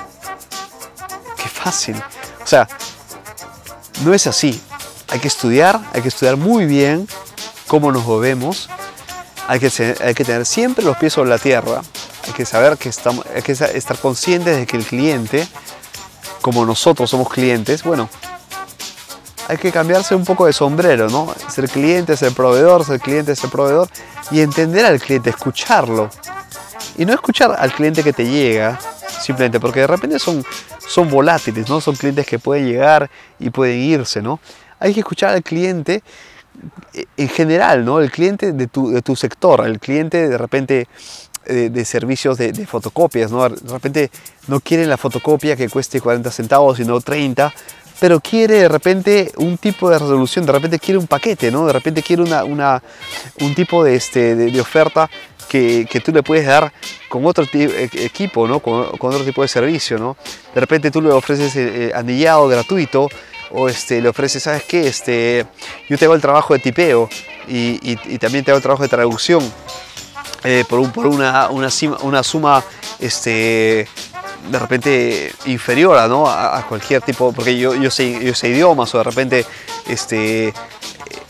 Qué 1.37 1.49
fácil. 1.49 1.97
O 2.43 2.47
sea, 2.47 2.67
no 4.05 4.15
es 4.15 4.27
así. 4.27 4.61
Hay 5.09 5.21
que 5.21 5.29
estudiar, 5.29 5.81
hay 5.93 6.03
que 6.03 6.09
estudiar 6.09 6.37
muy 6.37 6.67
bien 6.67 7.07
cómo 7.67 7.93
nos 7.93 8.05
movemos. 8.05 8.69
Hay 9.47 9.61
que, 9.61 9.71
tener 9.71 10.45
siempre 10.45 10.85
los 10.85 10.97
pies 10.97 11.13
sobre 11.13 11.31
la 11.31 11.39
tierra. 11.39 11.83
Hay 12.27 12.33
que 12.33 12.45
saber 12.45 12.77
que 12.77 12.89
estamos, 12.89 13.25
hay 13.35 13.43
que 13.43 13.53
estar 13.53 13.99
conscientes 13.99 14.57
de 14.57 14.67
que 14.67 14.77
el 14.77 14.85
cliente, 14.85 15.47
como 16.41 16.65
nosotros 16.65 17.11
somos 17.11 17.29
clientes, 17.29 17.83
bueno, 17.83 18.09
hay 19.49 19.57
que 19.57 19.73
cambiarse 19.73 20.15
un 20.15 20.25
poco 20.25 20.47
de 20.47 20.53
sombrero, 20.53 21.09
¿no? 21.09 21.35
Ser 21.49 21.69
cliente, 21.71 22.17
ser 22.17 22.33
proveedor, 22.33 22.85
ser 22.85 23.01
cliente, 23.01 23.35
ser 23.35 23.49
proveedor 23.49 23.89
y 24.31 24.41
entender 24.41 24.85
al 24.85 25.01
cliente, 25.01 25.31
escucharlo. 25.31 26.11
Y 26.99 27.07
no 27.07 27.15
escuchar 27.15 27.57
al 27.59 27.73
cliente 27.73 28.03
que 28.03 28.13
te 28.13 28.29
llega, 28.29 28.79
simplemente 29.21 29.59
porque 29.59 29.81
de 29.81 29.87
repente 29.87 30.19
son, 30.19 30.45
son 30.87 31.09
volátiles, 31.09 31.69
¿no? 31.69 31.81
Son 31.81 31.97
clientes 31.97 32.27
que 32.27 32.39
pueden 32.39 32.67
llegar 32.67 33.11
y 33.39 33.49
pueden 33.49 33.79
irse, 33.79 34.21
¿no? 34.21 34.39
Hay 34.79 34.93
que 34.93 35.01
escuchar 35.01 35.31
al 35.31 35.43
cliente 35.43 36.03
eh, 36.93 37.07
en 37.17 37.29
general, 37.29 37.85
¿no? 37.87 38.01
El 38.01 38.11
cliente 38.11 38.53
de 38.53 38.67
tu, 38.67 38.91
de 38.91 39.01
tu 39.01 39.17
sector, 39.17 39.67
el 39.67 39.79
cliente 39.79 40.29
de 40.29 40.37
repente 40.37 40.89
eh, 41.47 41.71
de, 41.71 41.85
servicios 41.85 42.39
de, 42.39 42.53
fotocopias, 42.67 43.31
¿no? 43.31 43.49
De 43.49 43.73
repente 43.73 44.11
no 44.47 44.61
quieren 44.61 44.89
la 44.89 44.97
fotocopia 44.97 45.57
que 45.57 45.69
cueste 45.69 46.01
40 46.01 46.31
centavos, 46.31 46.77
sino 46.77 47.01
30, 47.01 47.53
pero 48.01 48.21
quiere 48.21 48.55
de 48.55 48.69
repente 48.69 49.33
un 49.37 49.59
tipo 49.59 49.91
de 49.91 49.99
resolución, 49.99 50.47
de 50.47 50.53
repente 50.53 50.79
quiere 50.79 50.99
un 50.99 51.07
paquete, 51.07 51.51
¿no? 51.51 51.67
De 51.67 51.73
repente 51.73 52.03
quiere 52.03 52.23
una, 52.23 52.45
una 52.45 52.83
un 53.41 53.55
tipo 53.55 53.83
de, 53.83 53.97
este, 53.97 54.37
de, 54.37 54.61
oferta 54.61 55.11
que, 55.49 55.87
que, 55.91 56.01
tú 56.01 56.13
le 56.13 56.23
puedes 56.23 56.47
dar 56.47 56.73
con 57.09 57.25
otro 57.27 57.45
e, 57.53 57.89
equipo, 57.95 58.47
¿no? 58.47 58.61
Con, 58.61 58.97
con, 58.99 59.13
otro 59.13 59.25
tipo 59.25 59.43
de 59.43 59.49
servicio, 59.49 59.99
¿no? 59.99 60.17
De 60.55 60.61
repente 60.61 60.91
tú 60.91 61.03
le 61.03 61.11
ofreces 61.11 61.57
eh, 61.57 61.93
anillado 61.95 62.47
gratuito 62.49 63.09
o 63.51 63.69
este, 63.69 64.01
le 64.01 64.09
ofreces, 64.09 64.43
¿sabes 64.43 64.65
qué? 64.65 64.87
Este, 64.87 65.47
yo 65.89 65.99
te 65.99 66.05
hago 66.05 66.15
el 66.15 66.21
trabajo 66.21 66.55
de 66.55 66.61
tipeo 66.61 67.09
y, 67.49 67.81
y, 67.83 67.99
y 68.07 68.19
también 68.19 68.45
te 68.45 68.51
hago 68.51 68.59
el 68.59 68.63
trabajo 68.63 68.83
de 68.83 68.89
traducción 68.89 69.43
eh, 70.45 70.65
por, 70.69 70.79
un, 70.79 70.91
por 70.93 71.07
una, 71.07 71.49
una, 71.51 72.23
suma 72.23 72.63
este, 72.99 73.89
de 74.51 74.59
repente 74.59 75.33
inferior 75.47 76.09
¿no? 76.09 76.29
a, 76.29 76.65
cualquier 76.69 77.03
tipo, 77.03 77.33
porque 77.33 77.59
yo, 77.59 77.75
yo, 77.75 77.91
sé, 77.91 78.25
yo 78.25 78.35
sé 78.35 78.49
idiomas 78.49 78.95
o 78.95 78.99
de 78.99 79.05
repente 79.05 79.47
este, 79.89 80.53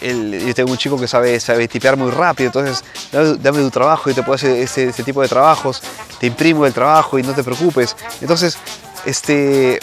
yo 0.01 0.55
tengo 0.55 0.71
un 0.71 0.79
chico 0.79 0.99
que 0.99 1.09
sabe, 1.09 1.41
sabe 1.41 1.67
tipear 1.69 1.97
muy 1.97 2.11
rápido, 2.11 2.49
entonces 2.49 2.85
dame, 3.41 3.61
tu 3.61 3.71
trabajo 3.71 4.11
y 4.11 4.15
te 4.15 4.23
puedo 4.23 4.35
hacer 4.35 4.57
ese, 4.57 4.89
ese, 4.89 5.03
tipo 5.03 5.23
de 5.23 5.29
trabajos, 5.29 5.83
te 6.21 6.27
imprimo 6.27 6.67
el 6.67 6.73
trabajo 6.73 7.19
y 7.19 7.23
no 7.23 7.33
te 7.33 7.43
preocupes. 7.43 7.97
Entonces, 8.21 8.59
este, 9.05 9.81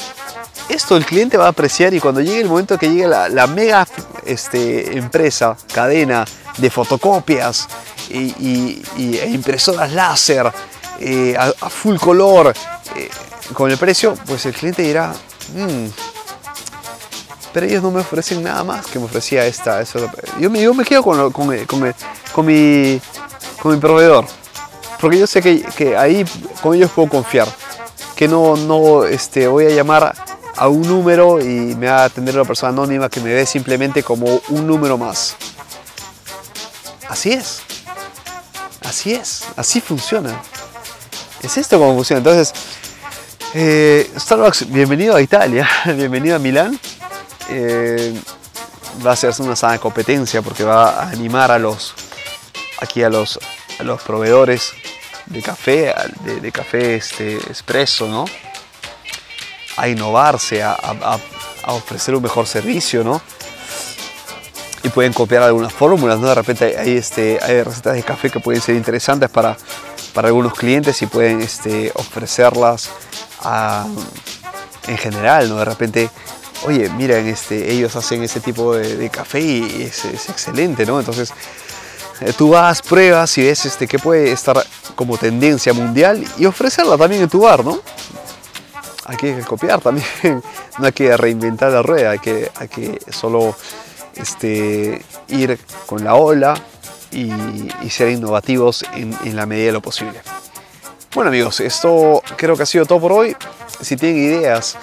esto 0.69 0.97
el 0.97 1.05
cliente 1.05 1.37
va 1.37 1.45
a 1.45 1.49
apreciar 1.49 1.93
y 1.93 1.99
cuando 1.99 2.21
llegue 2.21 2.41
el 2.41 2.47
momento 2.47 2.77
que 2.77 2.89
llegue 2.89 3.07
la, 3.07 3.47
mega 3.47 3.87
este, 4.25 4.97
empresa, 4.97 5.55
cadena 5.73 6.25
de 6.57 6.69
fotocopias, 6.69 7.67
y, 8.09 8.81
e 8.97 9.29
impresoras 9.29 9.91
láser 9.91 10.51
eh, 10.99 11.35
a, 11.37 11.69
full 11.69 11.97
color 11.97 12.53
eh, 12.95 13.09
con 13.53 13.69
el 13.71 13.77
precio, 13.77 14.15
pues 14.25 14.45
el 14.45 14.53
cliente 14.53 14.81
dirá, 14.81 15.13
mm, 15.53 15.87
pero 17.53 17.65
ellos 17.65 17.83
no 17.83 17.91
me 17.91 18.01
ofrecen 18.01 18.43
nada 18.43 18.63
más 18.63 18.85
que 18.87 18.99
me 18.99 19.05
ofrecía 19.05 19.45
esta. 19.45 19.81
Yo, 20.39 20.49
me, 20.49 20.61
yo 20.61 20.73
me 20.73 20.83
quedo 20.83 21.03
con, 21.03 21.31
con, 21.31 21.65
con, 21.65 21.95
con, 22.33 22.45
mi, 22.45 22.99
mi 23.63 23.77
proveedor, 23.77 24.25
porque 24.99 25.19
yo 25.19 25.27
sé 25.27 25.41
que, 25.41 25.61
que, 25.61 25.95
ahí 25.95 26.25
con 26.61 26.75
ellos 26.75 26.91
puedo 26.91 27.09
confiar, 27.09 27.47
que 28.15 28.27
no, 28.27 28.57
no 28.57 29.05
este, 29.05 29.47
voy 29.47 29.65
a 29.67 29.69
llamar 29.69 30.13
a 30.57 30.67
un 30.67 30.81
número 30.87 31.39
y 31.41 31.75
me 31.75 31.87
va 31.87 32.03
a 32.03 32.05
atender 32.05 32.35
una 32.35 32.45
persona 32.45 32.71
anónima 32.71 33.09
que 33.09 33.19
me 33.19 33.33
ve 33.33 33.45
simplemente 33.45 34.03
como 34.03 34.41
un 34.49 34.67
número 34.67 34.97
más. 34.97 35.35
Así 37.09 37.31
es. 37.31 37.61
Así 38.83 39.13
es, 39.13 39.43
así 39.55 39.81
funciona. 39.81 40.41
Es 41.41 41.57
esto 41.57 41.79
como 41.79 41.95
funciona. 41.95 42.19
Entonces, 42.19 42.53
eh, 43.53 44.09
Starbucks, 44.17 44.71
bienvenido 44.71 45.15
a 45.15 45.21
Italia, 45.21 45.67
bienvenido 45.85 46.35
a 46.35 46.39
Milán. 46.39 46.79
Eh, 47.49 48.13
va 49.05 49.11
a 49.13 49.15
ser 49.15 49.33
una 49.39 49.55
sana 49.55 49.79
competencia 49.79 50.41
porque 50.41 50.63
va 50.63 51.01
a 51.01 51.09
animar 51.09 51.51
a 51.51 51.59
los 51.59 51.93
aquí 52.79 53.03
a 53.03 53.09
los, 53.09 53.39
los 53.79 54.01
proveedores 54.01 54.71
de 55.25 55.41
café, 55.41 55.93
de, 56.41 56.51
café 56.51 56.95
este, 56.95 57.35
expreso, 57.35 58.07
¿no? 58.07 58.25
A 59.77 59.87
innovarse, 59.87 60.63
a, 60.63 60.77
ofrecer 61.67 62.15
un 62.15 62.23
mejor 62.23 62.47
servicio, 62.47 63.03
¿no? 63.03 63.21
y 64.83 64.89
pueden 64.89 65.13
copiar 65.13 65.41
algunas 65.41 65.73
fórmulas, 65.73 66.19
¿no? 66.19 66.27
De 66.27 66.35
repente 66.35 66.77
hay, 66.77 66.95
este, 66.95 67.39
hay 67.41 67.63
recetas 67.63 67.95
de 67.95 68.03
café 68.03 68.29
que 68.29 68.39
pueden 68.39 68.61
ser 68.61 68.75
interesantes 68.75 69.31
para, 69.31 69.57
para 70.13 70.29
algunos 70.29 70.53
clientes 70.53 71.01
y 71.01 71.07
pueden 71.07 71.41
este, 71.41 71.91
ofrecerlas 71.95 72.89
en 74.87 74.97
general, 74.97 75.49
¿no? 75.49 75.57
De 75.57 75.65
repente, 75.65 76.09
oye, 76.63 76.89
miren, 76.89 77.27
este, 77.27 77.71
ellos 77.71 77.95
hacen 77.95 78.23
ese 78.23 78.39
tipo 78.39 78.75
de, 78.75 79.09
café 79.09 79.41
y 79.41 79.83
es, 79.83 80.05
excelente, 80.05 80.85
¿no? 80.85 80.99
Entonces, 80.99 81.31
eh, 82.21 82.33
tú 82.35 82.49
vas, 82.49 82.81
pruebas 82.81 83.37
y 83.37 83.43
ves 83.43 83.65
este, 83.65 83.87
que 83.87 83.99
puede 83.99 84.31
estar 84.31 84.65
como 84.95 85.17
tendencia 85.17 85.73
mundial 85.73 86.25
y 86.37 86.45
ofrecerla 86.45 86.97
también 86.97 87.23
en 87.23 87.29
tu 87.29 87.41
bar, 87.41 87.63
¿no? 87.63 87.81
Hay 89.05 89.17
que 89.17 89.39
copiar 89.41 89.81
también, 89.81 90.05
no 90.79 90.85
hay 90.85 90.91
que 90.91 91.15
reinventar 91.15 91.71
la 91.71 91.81
rueda, 91.83 92.11
hay 92.11 92.19
que, 92.19 92.99
solo 93.09 93.55
este, 94.15 95.03
ir 95.27 95.59
con 95.85 96.03
la 96.03 96.15
ola 96.15 96.55
y, 97.11 97.31
ser 97.89 98.09
innovativos 98.09 98.83
en, 98.95 99.35
la 99.35 99.45
medida 99.45 99.67
de 99.67 99.71
lo 99.73 99.81
posible. 99.81 100.19
Bueno 101.13 101.29
amigos, 101.29 101.59
esto 101.59 102.21
creo 102.35 102.57
que 102.57 102.63
ha 102.63 102.65
sido 102.65 102.85
todo 102.85 102.99
por 102.99 103.13
hoy. 103.13 103.37
Si 103.79 103.95
tienen 103.95 104.17
ideas 104.17 104.77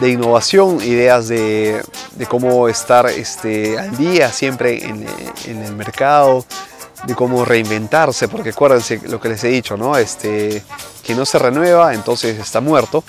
de 0.00 0.10
innovación, 0.10 0.80
ideas 0.80 1.28
de, 1.28 1.82
cómo 2.28 2.68
estar 2.68 3.06
este, 3.06 3.78
al 3.78 3.96
día 3.96 4.30
siempre 4.30 4.84
en, 4.84 5.04
el 5.46 5.74
mercado, 5.74 6.44
de 7.04 7.14
cómo 7.14 7.44
reinventarse, 7.44 8.28
porque 8.28 8.50
acuérdense 8.50 9.00
lo 9.08 9.20
que 9.20 9.28
les 9.28 9.44
he 9.44 9.48
dicho, 9.48 9.76
¿no? 9.76 9.96
Este, 9.96 10.62
que 11.02 11.14
no 11.14 11.24
se 11.24 11.38
renueva, 11.38 11.94
entonces 11.94 12.38
está 12.38 12.60
muerto. 12.60 13.04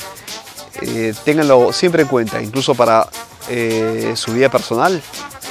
Eh, 0.82 1.14
ténganlo 1.26 1.74
siempre 1.74 2.04
en 2.04 2.08
cuenta, 2.08 2.42
incluso 2.42 2.76
para 2.76 3.08
eh, 3.50 4.14
su 4.16 4.34
vida 4.34 4.50
personal, 4.50 5.02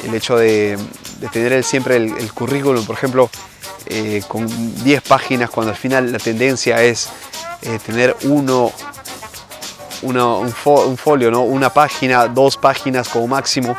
el 0.05 0.15
hecho 0.15 0.37
de, 0.37 0.79
tener 1.33 1.65
siempre 1.65 1.97
el, 1.97 2.33
currículum, 2.33 2.85
por 2.87 2.95
ejemplo, 2.97 3.29
eh, 3.87 4.23
con 4.29 4.47
10 4.85 5.03
páginas, 5.03 5.51
cuando 5.51 5.73
al 5.73 5.79
final 5.79 6.13
la 6.13 6.19
tendencia 6.19 6.83
es 6.83 7.09
eh, 7.63 7.79
tener 7.85 8.17
uno, 8.23 8.73
un, 10.03 10.97
folio, 10.97 11.31
¿no? 11.31 11.43
una 11.43 11.71
página, 11.71 12.29
dos 12.29 12.57
páginas 12.57 13.09
como 13.09 13.27
máximo, 13.27 13.77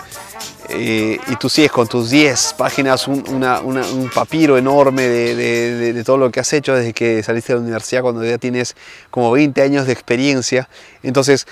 eh, 0.72 1.20
y 1.28 1.36
tú 1.38 1.50
sigues 1.50 1.72
con 1.72 1.88
tus 1.88 2.10
10 2.10 2.54
páginas, 2.58 3.08
un, 3.08 3.24
un 3.28 4.10
papiro 4.14 4.58
enorme 4.58 5.08
de, 5.08 5.94
de, 5.94 6.04
todo 6.04 6.18
lo 6.18 6.32
que 6.32 6.40
has 6.40 6.54
hecho 6.54 6.76
desde 6.76 6.94
que 6.94 7.24
saliste 7.24 7.54
de 7.54 7.60
la 7.60 7.64
universidad, 7.64 8.02
cuando 8.02 8.24
ya 8.24 8.38
tienes 8.38 8.76
como 9.10 9.32
20 9.32 9.62
años 9.62 9.88
de 9.88 9.94
experiencia. 9.94 10.70
Entonces, 11.02 11.48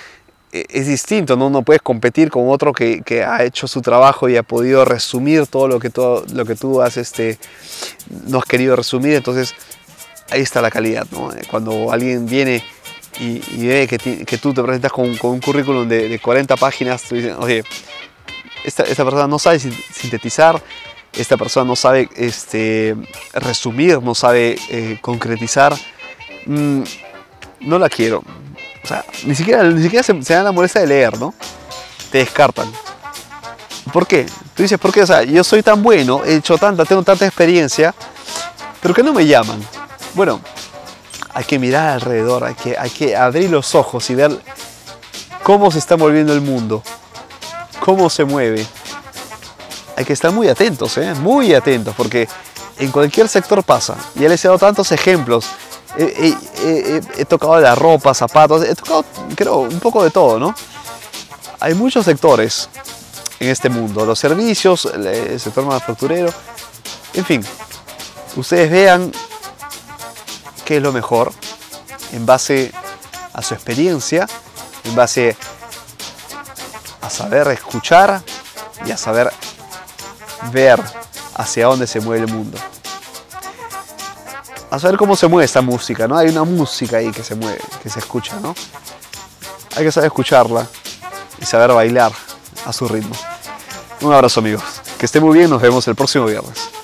e, 0.52 0.66
es 0.70 0.86
distinto, 0.86 1.36
¿no? 1.36 1.50
No 1.50 1.62
puedes 1.62 1.82
competir 1.82 2.30
con 2.30 2.48
otro 2.48 2.72
que, 2.72 3.02
que, 3.02 3.24
ha 3.24 3.44
hecho 3.44 3.66
su 3.66 3.82
trabajo 3.82 4.28
y 4.28 4.36
ha 4.36 4.42
podido 4.42 4.84
resumir 4.84 5.46
todo 5.46 5.68
lo 5.68 5.80
que, 5.80 5.90
todo, 5.90 6.24
lo 6.32 6.44
que 6.44 6.54
tú 6.54 6.80
has, 6.80 6.96
este, 6.96 7.38
no 8.26 8.38
has 8.38 8.44
querido 8.44 8.76
resumir, 8.76 9.14
entonces 9.14 9.54
ahí 10.30 10.42
está 10.42 10.62
la 10.62 10.70
calidad, 10.70 11.06
¿no? 11.10 11.32
Eh, 11.32 11.42
cuando 11.50 11.92
alguien 11.92 12.26
viene 12.26 12.62
y, 13.20 13.66
ve 13.66 13.88
que, 13.88 13.98
que, 13.98 14.38
tú 14.38 14.54
te 14.54 14.62
presentas 14.62 14.92
con, 14.92 15.16
con 15.16 15.32
un 15.32 15.40
currículum 15.40 15.88
de, 15.88 16.18
40 16.20 16.56
páginas, 16.56 17.02
tú 17.02 17.16
dices, 17.16 17.34
oye, 17.38 17.64
esta, 18.64 18.82
esta, 18.82 19.04
persona 19.04 19.26
no 19.26 19.38
sabe 19.38 19.58
sintetizar, 19.58 20.62
esta 21.12 21.36
persona 21.36 21.66
no 21.66 21.76
sabe 21.76 22.08
este, 22.16 22.96
resumir, 23.32 24.02
no 24.02 24.14
sabe 24.14 24.58
eh, 24.68 24.98
concretizar, 25.00 25.76
mm, 26.46 26.82
no 27.60 27.78
la 27.78 27.88
quiero, 27.88 28.22
o 28.82 28.86
sea, 28.86 29.04
ni 29.24 29.34
siquiera, 29.34 29.62
ni 29.64 29.82
siquiera 29.82 30.02
se, 30.02 30.14
dan 30.14 30.44
la 30.44 30.52
molestia 30.52 30.80
de 30.80 30.86
leer, 30.86 31.18
¿no? 31.18 31.34
Te 32.10 32.18
descartan. 32.18 32.72
¿Por 33.92 34.06
qué? 34.06 34.26
Tú 34.54 34.62
dices, 34.62 34.78
¿por 34.78 34.92
qué? 34.92 35.02
O 35.02 35.06
sea, 35.06 35.22
yo 35.24 35.42
soy 35.44 35.62
tan 35.62 35.82
bueno, 35.82 36.24
he 36.24 36.36
hecho 36.36 36.56
tanta, 36.58 36.84
tengo 36.84 37.02
tanta 37.02 37.26
experiencia, 37.26 37.94
pero 38.80 38.94
que 38.94 39.02
no 39.02 39.12
me 39.12 39.26
llaman. 39.26 39.60
Bueno, 40.14 40.40
hay 41.34 41.44
que 41.44 41.58
mirar 41.58 41.90
alrededor, 41.90 42.44
hay 42.44 42.54
que, 42.54 42.76
hay 42.78 42.90
que 42.90 43.16
abrir 43.16 43.50
los 43.50 43.74
ojos 43.74 44.08
y 44.10 44.14
ver 44.14 44.30
cómo 45.42 45.70
se 45.70 45.78
está 45.78 45.96
moviendo 45.96 46.32
el 46.32 46.40
mundo, 46.40 46.82
cómo 47.80 48.10
se 48.10 48.24
mueve. 48.24 48.66
Hay 49.96 50.04
que 50.04 50.12
estar 50.12 50.30
muy 50.30 50.48
atentos, 50.48 50.96
¿eh? 50.98 51.14
muy 51.14 51.54
atentos, 51.54 51.94
porque 51.96 52.28
en 52.78 52.90
cualquier 52.90 53.28
sector 53.28 53.62
pasa. 53.64 53.96
Ya 54.14 54.28
les 54.28 54.44
he 54.44 54.48
dado 54.48 54.58
tantos 54.58 54.92
ejemplos 54.92 55.46
he, 55.96 57.24
tocado 57.24 57.60
la 57.60 57.74
ropa, 57.74 58.14
zapatos, 58.14 58.64
he 58.64 58.74
tocado, 58.74 59.04
creo, 59.34 59.58
un 59.58 59.80
poco 59.80 60.04
de 60.04 60.10
todo, 60.10 60.38
¿no? 60.38 60.54
Hay 61.60 61.74
muchos 61.74 62.04
sectores 62.04 62.68
en 63.40 63.48
este 63.48 63.68
mundo, 63.68 64.04
los 64.04 64.18
servicios, 64.18 64.86
el 64.86 65.40
sector 65.40 65.64
manufacturero, 65.64 66.32
en 67.14 67.24
fin, 67.24 67.44
ustedes 68.36 68.70
vean 68.70 69.12
qué 70.64 70.76
es 70.76 70.82
lo 70.82 70.92
mejor 70.92 71.32
en 72.12 72.26
base 72.26 72.72
a 73.32 73.42
su 73.42 73.54
experiencia, 73.54 74.26
en 74.84 74.94
base 74.94 75.36
saber 77.18 77.48
escuchar 77.48 78.22
y 78.86 78.92
a 78.92 78.96
saber 78.96 79.32
ver 80.52 80.80
hacia 81.34 81.66
dónde 81.66 81.86
se 81.86 82.00
mueve 82.00 82.26
el 82.26 82.32
mundo 82.32 82.58
a 84.70 84.78
saber 84.78 84.96
cómo 84.96 85.16
se 85.16 85.26
mueve 85.26 85.46
esta 85.46 85.62
música, 85.62 86.06
¿no? 86.06 86.16
Hay 86.16 86.28
una 86.28 86.44
música 86.44 86.98
ahí 86.98 87.10
que 87.10 87.22
se 87.22 87.34
mueve, 87.34 87.60
que 87.82 87.88
se 87.88 88.00
escucha, 88.00 88.38
¿no? 88.40 88.54
Hay 89.76 89.84
que 89.84 89.92
saber 89.92 90.08
escucharla 90.08 90.66
y 91.40 91.44
saber 91.46 91.72
bailar 91.72 92.12
a 92.66 92.72
su 92.72 92.86
ritmo. 92.86 93.14
Un 94.00 94.12
abrazo 94.12 94.40
amigos, 94.40 94.62
que 94.98 95.06
esté 95.06 95.20
muy 95.20 95.36
bien, 95.38 95.48
nos 95.50 95.62
vemos 95.62 95.88
el 95.88 95.94
próximo 95.94 96.26
viernes. 96.26 96.77